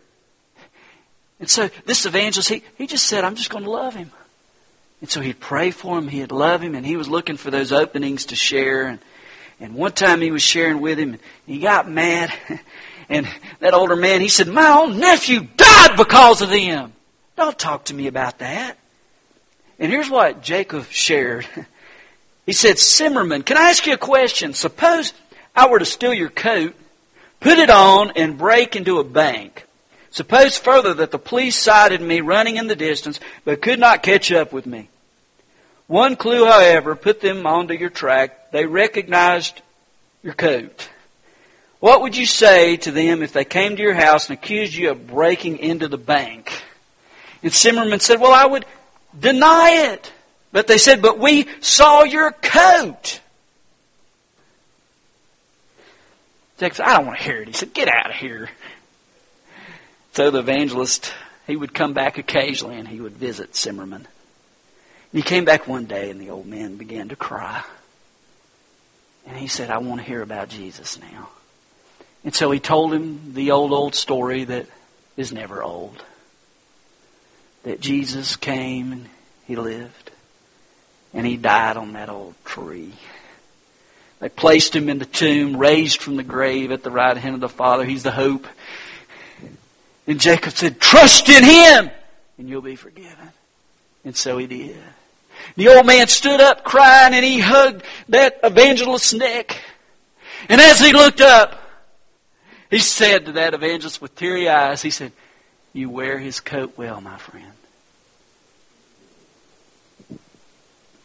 And 1.41 1.49
so 1.49 1.71
this 1.87 2.07
evangelist, 2.07 2.49
he, 2.49 2.63
he 2.77 2.87
just 2.87 3.07
said, 3.07 3.25
I'm 3.25 3.35
just 3.35 3.51
going 3.51 3.65
to 3.65 3.71
love 3.71 3.95
him. 3.95 4.11
And 5.01 5.11
so 5.11 5.21
he'd 5.21 5.41
pray 5.41 5.73
for 5.73 5.99
him, 5.99 6.07
he'd 6.07 6.31
love 6.31 6.61
him, 6.61 6.77
and 6.77 6.87
he 6.87 6.97
was 6.97 7.09
looking 7.09 7.37
for 7.37 7.51
those 7.51 7.73
openings 7.73 8.27
to 8.27 8.37
share. 8.37 8.87
And, 8.87 9.01
and 9.59 9.75
one 9.75 9.93
time 9.93 10.21
he 10.21 10.31
was 10.31 10.43
sharing 10.43 10.81
with 10.81 10.99
him, 10.99 11.15
and 11.15 11.21
he 11.47 11.59
got 11.59 11.91
mad. 11.91 12.33
And 13.13 13.29
that 13.61 13.75
older 13.75 13.95
man, 13.95 14.23
he 14.23 14.29
said, 14.29 14.49
My 14.49 14.71
own 14.71 14.99
nephew 14.99 15.41
died 15.41 15.97
because 15.99 16.41
of 16.41 16.49
them. 16.49 16.95
Don't 17.37 17.59
talk 17.59 17.85
to 17.87 17.95
me 17.95 18.07
about 18.07 18.39
that. 18.39 18.79
And 19.79 19.93
here's 19.93 20.09
what 20.09 20.43
Jacob 20.43 20.87
shared. 20.87 21.47
He 22.45 22.53
said, 22.53 22.75
Simmerman, 22.75 23.47
can 23.47 23.57
I 23.57 23.71
ask 23.71 23.87
you 23.87 23.95
a 23.95 23.97
question? 23.97 24.53
Suppose 24.53 25.13
I 25.55 25.69
were 25.69 25.79
to 25.79 25.85
steal 25.85 26.13
your 26.13 26.29
coat, 26.29 26.75
put 27.39 27.57
it 27.59 27.71
on, 27.71 28.11
and 28.17 28.37
break 28.37 28.75
into 28.75 28.99
a 28.99 29.05
bank. 29.05 29.65
Suppose 30.11 30.59
further 30.59 30.93
that 30.95 31.13
the 31.13 31.21
police 31.21 31.57
sighted 31.57 32.01
me 32.01 32.21
running 32.21 32.57
in 32.57 32.67
the 32.67 32.75
distance, 32.75 33.21
but 33.45 33.63
could 33.63 33.79
not 33.79 34.03
catch 34.03 34.33
up 34.33 34.53
with 34.53 34.67
me. 34.67 34.89
One 35.87 36.17
clue, 36.17 36.45
however, 36.45 36.97
put 36.97 37.21
them 37.21 37.47
onto 37.47 37.75
your 37.75 37.91
track. 37.91 38.51
They 38.51 38.67
recognized 38.67 39.63
your 40.25 40.35
coat. 40.35 40.89
What 41.83 42.03
would 42.03 42.17
you 42.17 42.27
say 42.27 42.77
to 42.77 42.93
them 42.93 43.25
if 43.25 43.33
they 43.33 43.45
came 43.45 43.75
to 43.75 43.83
your 43.83 43.93
house 43.93 44.31
and 44.31 44.39
accused 44.39 44.73
you 44.73 44.93
of 44.93 45.09
breaking 45.09 45.59
into 45.59 45.89
the 45.89 45.99
bank? 45.99 46.63
And 47.43 47.51
Simmerman 47.51 48.01
said, 48.01 48.21
Well, 48.21 48.33
I 48.33 48.47
would 48.47 48.65
deny 49.19 49.89
it. 49.91 50.13
But 50.53 50.69
they 50.69 50.79
said, 50.79 51.03
But 51.03 51.19
we 51.19 51.49
saw 51.61 52.05
your 52.05 52.31
coat. 52.31 53.21
Jacob 56.59 56.77
said, 56.77 56.87
I 56.87 56.99
don't 56.99 57.07
want 57.07 57.19
to 57.19 57.25
hear 57.25 57.43
it. 57.43 57.49
He 57.49 57.55
said, 57.55 57.75
Get 57.75 57.89
out 57.89 58.11
of 58.11 58.17
here. 58.17 58.49
So 60.13 60.31
the 60.31 60.39
evangelist, 60.39 61.13
he 61.49 61.57
would 61.57 61.75
come 61.75 61.95
back 61.95 62.17
occasionally 62.17 62.77
and 62.77 62.87
he 62.87 63.01
would 63.01 63.17
visit 63.17 63.55
Simmerman. 63.55 63.95
And 63.95 64.07
he 65.11 65.23
came 65.23 65.45
back 65.45 65.67
one 65.67 65.87
day 65.87 66.11
and 66.11 66.21
the 66.21 66.31
old 66.31 66.47
man 66.47 66.77
began 66.77 67.09
to 67.09 67.17
cry. 67.17 67.65
And 69.27 69.37
he 69.37 69.49
said, 69.49 69.69
I 69.69 69.79
want 69.79 70.01
to 70.01 70.07
hear 70.07 70.23
about 70.23 70.49
Jesus 70.49 70.97
now. 71.01 71.31
And 72.25 72.35
so 72.35 72.51
he 72.51 72.61
told 72.61 72.93
him 72.93 73.35
the 73.35 73.51
old, 73.51 73.73
old 73.73 73.95
story 73.95 74.45
that 74.45 74.67
is 75.17 75.33
never 75.33 75.63
old. 75.63 76.03
That 77.65 77.81
Jesus 77.81 78.37
came 78.37 78.93
and 78.93 79.09
he 79.47 79.57
lived. 79.57 80.11
And 81.15 81.27
he 81.27 81.37
died 81.37 81.77
on 81.77 81.93
that 81.93 82.09
old 82.09 82.35
tree. 82.45 82.93
They 84.21 84.29
placed 84.29 84.75
him 84.75 84.89
in 84.89 84.99
the 84.99 85.05
tomb, 85.05 85.57
raised 85.57 86.01
from 86.01 86.17
the 86.17 86.23
grave 86.23 86.71
at 86.71 86.85
the 86.85 86.91
right 86.91 87.17
hand 87.17 87.35
of 87.35 87.41
the 87.41 87.49
Father. 87.49 87.85
He's 87.85 88.05
the 88.05 88.13
hope. 88.13 88.47
And 90.07 90.21
Jacob 90.21 90.53
said, 90.53 90.81
Trust 90.81 91.29
in 91.29 91.45
him, 91.45 91.91
and 92.39 92.49
you'll 92.49 92.63
be 92.63 92.77
forgiven. 92.77 93.33
And 94.05 94.17
so 94.17 94.39
he 94.39 94.47
did. 94.47 94.77
The 95.57 95.69
old 95.69 95.87
man 95.87 96.07
stood 96.07 96.41
up 96.41 96.65
crying 96.65 97.15
and 97.15 97.25
he 97.25 97.41
hugged 97.41 97.83
that 98.09 98.39
evangelist's 98.45 99.13
neck. 99.13 99.61
And 100.49 100.61
as 100.61 100.81
he 100.81 100.93
looked 100.93 101.21
up, 101.21 101.62
he 102.73 102.79
said 102.79 103.27
to 103.27 103.33
that 103.33 103.53
evangelist 103.53 104.01
with 104.01 104.17
teary 104.17 104.49
eyes, 104.49 104.81
he 104.81 104.89
said, 104.89 105.13
You 105.75 105.91
wear 105.91 106.19
his 106.19 106.41
coat 106.41 106.73
well, 106.79 107.03
my 107.03 107.19
friend. 107.19 107.53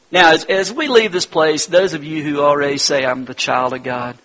Now, 0.10 0.32
as, 0.32 0.46
as 0.46 0.72
we 0.72 0.88
leave 0.88 1.12
this 1.12 1.26
place, 1.26 1.66
those 1.66 1.94
of 1.94 2.06
you 2.06 2.24
who 2.24 2.40
already 2.40 2.78
say, 2.78 3.06
I'm 3.06 3.26
the 3.26 3.34
child 3.34 3.74
of 3.74 3.84
God, 3.84 4.18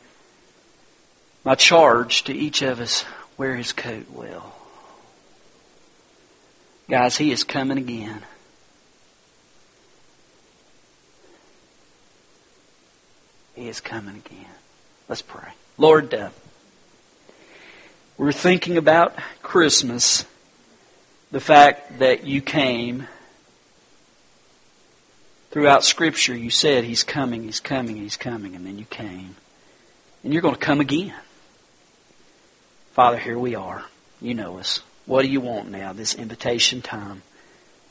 my 1.44 1.57
charge 1.57 2.22
to 2.24 2.33
each 2.33 2.62
of 2.62 2.78
us, 2.78 3.05
wear 3.37 3.57
his 3.57 3.72
coat 3.72 4.07
well. 4.12 4.55
Guys, 6.88 7.16
he 7.16 7.33
is 7.33 7.42
coming 7.42 7.78
again. 7.78 8.22
He 13.57 13.68
is 13.68 13.81
coming 13.81 14.22
again. 14.24 14.46
Let's 15.09 15.22
pray. 15.22 15.48
Lord, 15.76 16.14
uh, 16.14 16.31
we're 18.18 18.33
thinking 18.33 18.77
about 18.77 19.16
Christmas, 19.42 20.25
the 21.31 21.40
fact 21.40 21.98
that 21.98 22.25
you 22.25 22.40
came. 22.40 23.09
Throughout 25.51 25.85
Scripture, 25.85 26.37
you 26.37 26.51
said, 26.51 26.85
He's 26.85 27.03
coming, 27.03 27.42
He's 27.42 27.61
coming, 27.61 27.96
He's 27.96 28.16
coming, 28.16 28.55
and 28.55 28.66
then 28.66 28.79
you 28.79 28.85
came. 28.87 29.37
And 30.25 30.33
you're 30.33 30.42
going 30.42 30.55
to 30.55 30.61
come 30.61 30.81
again. 30.81 31.14
Father, 32.92 33.18
here 33.18 33.38
we 33.38 33.55
are. 33.55 33.85
You 34.20 34.35
know 34.35 34.59
us. 34.59 34.81
What 35.07 35.22
do 35.22 35.29
you 35.29 35.40
want 35.40 35.70
now, 35.70 35.92
this 35.92 36.14
invitation 36.14 36.83
time? 36.83 37.22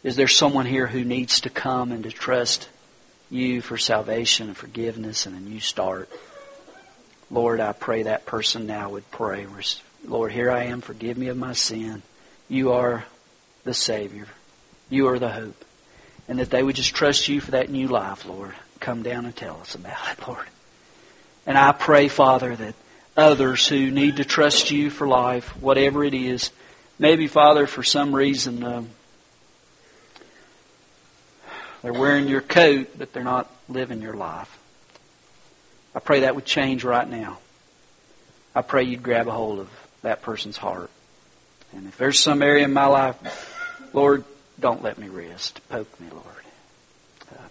Is 0.03 0.15
there 0.15 0.27
someone 0.27 0.65
here 0.65 0.87
who 0.87 1.03
needs 1.03 1.41
to 1.41 1.49
come 1.49 1.91
and 1.91 2.03
to 2.03 2.11
trust 2.11 2.69
you 3.29 3.61
for 3.61 3.77
salvation 3.77 4.47
and 4.47 4.57
forgiveness 4.57 5.25
and 5.25 5.35
a 5.35 5.39
new 5.39 5.59
start? 5.59 6.09
Lord, 7.29 7.59
I 7.59 7.73
pray 7.73 8.03
that 8.03 8.25
person 8.25 8.65
now 8.65 8.91
would 8.91 9.09
pray 9.11 9.45
Lord, 10.03 10.31
here 10.31 10.51
I 10.51 10.65
am. 10.65 10.81
Forgive 10.81 11.17
me 11.17 11.27
of 11.27 11.37
my 11.37 11.53
sin. 11.53 12.01
You 12.49 12.73
are 12.73 13.05
the 13.63 13.73
Savior. 13.73 14.27
You 14.89 15.07
are 15.07 15.19
the 15.19 15.29
hope. 15.29 15.63
And 16.27 16.39
that 16.39 16.49
they 16.49 16.63
would 16.63 16.75
just 16.75 16.95
trust 16.95 17.27
you 17.27 17.41
for 17.41 17.51
that 17.51 17.69
new 17.69 17.87
life, 17.87 18.25
Lord. 18.25 18.53
Come 18.79 19.03
down 19.03 19.25
and 19.25 19.35
tell 19.35 19.59
us 19.61 19.75
about 19.75 20.11
it, 20.11 20.27
Lord. 20.27 20.47
And 21.45 21.57
I 21.57 21.71
pray, 21.71 22.07
Father, 22.07 22.55
that 22.55 22.75
others 23.15 23.67
who 23.67 23.91
need 23.91 24.17
to 24.17 24.25
trust 24.25 24.71
you 24.71 24.89
for 24.89 25.07
life, 25.07 25.49
whatever 25.61 26.03
it 26.03 26.13
is, 26.13 26.51
maybe, 26.97 27.27
Father, 27.27 27.67
for 27.67 27.83
some 27.83 28.15
reason, 28.15 28.63
um, 28.63 28.89
they're 31.81 31.93
wearing 31.93 32.27
your 32.27 32.41
coat, 32.41 32.89
but 32.97 33.11
they're 33.11 33.23
not 33.23 33.49
living 33.67 34.01
your 34.01 34.13
life. 34.13 34.57
I 35.95 35.99
pray 35.99 36.21
that 36.21 36.35
would 36.35 36.45
change 36.45 36.83
right 36.83 37.09
now. 37.09 37.39
I 38.55 38.61
pray 38.61 38.83
you'd 38.83 39.03
grab 39.03 39.27
a 39.27 39.31
hold 39.31 39.59
of 39.59 39.69
that 40.01 40.21
person's 40.21 40.57
heart. 40.57 40.89
And 41.73 41.87
if 41.87 41.97
there's 41.97 42.19
some 42.19 42.41
area 42.41 42.65
in 42.65 42.73
my 42.73 42.85
life, 42.85 43.89
Lord, 43.93 44.23
don't 44.59 44.83
let 44.83 44.97
me 44.97 45.09
rest. 45.09 45.61
Poke 45.69 45.99
me, 45.99 46.07
Lord. 46.11 46.25
Uh, 47.31 47.47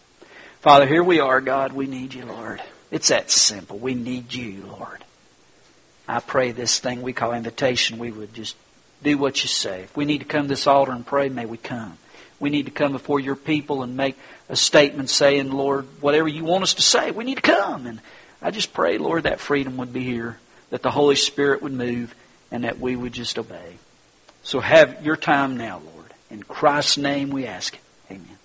Father, 0.60 0.86
here 0.86 1.02
we 1.02 1.20
are, 1.20 1.40
God. 1.40 1.72
We 1.72 1.86
need 1.86 2.14
you, 2.14 2.26
Lord. 2.26 2.62
It's 2.90 3.08
that 3.08 3.30
simple. 3.30 3.78
We 3.78 3.94
need 3.94 4.32
you, 4.34 4.64
Lord. 4.66 5.04
I 6.08 6.20
pray 6.20 6.50
this 6.50 6.80
thing 6.80 7.02
we 7.02 7.12
call 7.12 7.32
invitation, 7.32 7.98
we 7.98 8.10
would 8.10 8.34
just 8.34 8.56
do 9.02 9.16
what 9.16 9.42
you 9.42 9.48
say. 9.48 9.82
If 9.82 9.96
we 9.96 10.04
need 10.04 10.18
to 10.18 10.24
come 10.24 10.42
to 10.42 10.48
this 10.48 10.66
altar 10.66 10.92
and 10.92 11.06
pray, 11.06 11.28
may 11.28 11.46
we 11.46 11.56
come. 11.56 11.98
We 12.40 12.50
need 12.50 12.66
to 12.66 12.72
come 12.72 12.92
before 12.92 13.20
your 13.20 13.36
people 13.36 13.82
and 13.82 13.96
make 13.96 14.16
a 14.48 14.56
statement 14.56 15.08
saying, 15.08 15.52
Lord, 15.52 15.86
whatever 16.00 16.26
you 16.26 16.44
want 16.44 16.64
us 16.64 16.74
to 16.74 16.82
say, 16.82 17.10
we 17.10 17.24
need 17.24 17.36
to 17.36 17.42
come. 17.42 17.86
And 17.86 18.00
I 18.42 18.50
just 18.50 18.72
pray, 18.72 18.98
Lord, 18.98 19.22
that 19.22 19.40
freedom 19.40 19.76
would 19.76 19.92
be 19.92 20.02
here, 20.02 20.38
that 20.70 20.82
the 20.82 20.90
Holy 20.90 21.16
Spirit 21.16 21.62
would 21.62 21.72
move, 21.72 22.14
and 22.50 22.64
that 22.64 22.80
we 22.80 22.96
would 22.96 23.12
just 23.12 23.38
obey. 23.38 23.76
So 24.42 24.60
have 24.60 25.04
your 25.04 25.16
time 25.16 25.56
now, 25.56 25.80
Lord. 25.94 26.12
In 26.30 26.42
Christ's 26.42 26.98
name 26.98 27.30
we 27.30 27.46
ask. 27.46 27.76
Amen. 28.10 28.39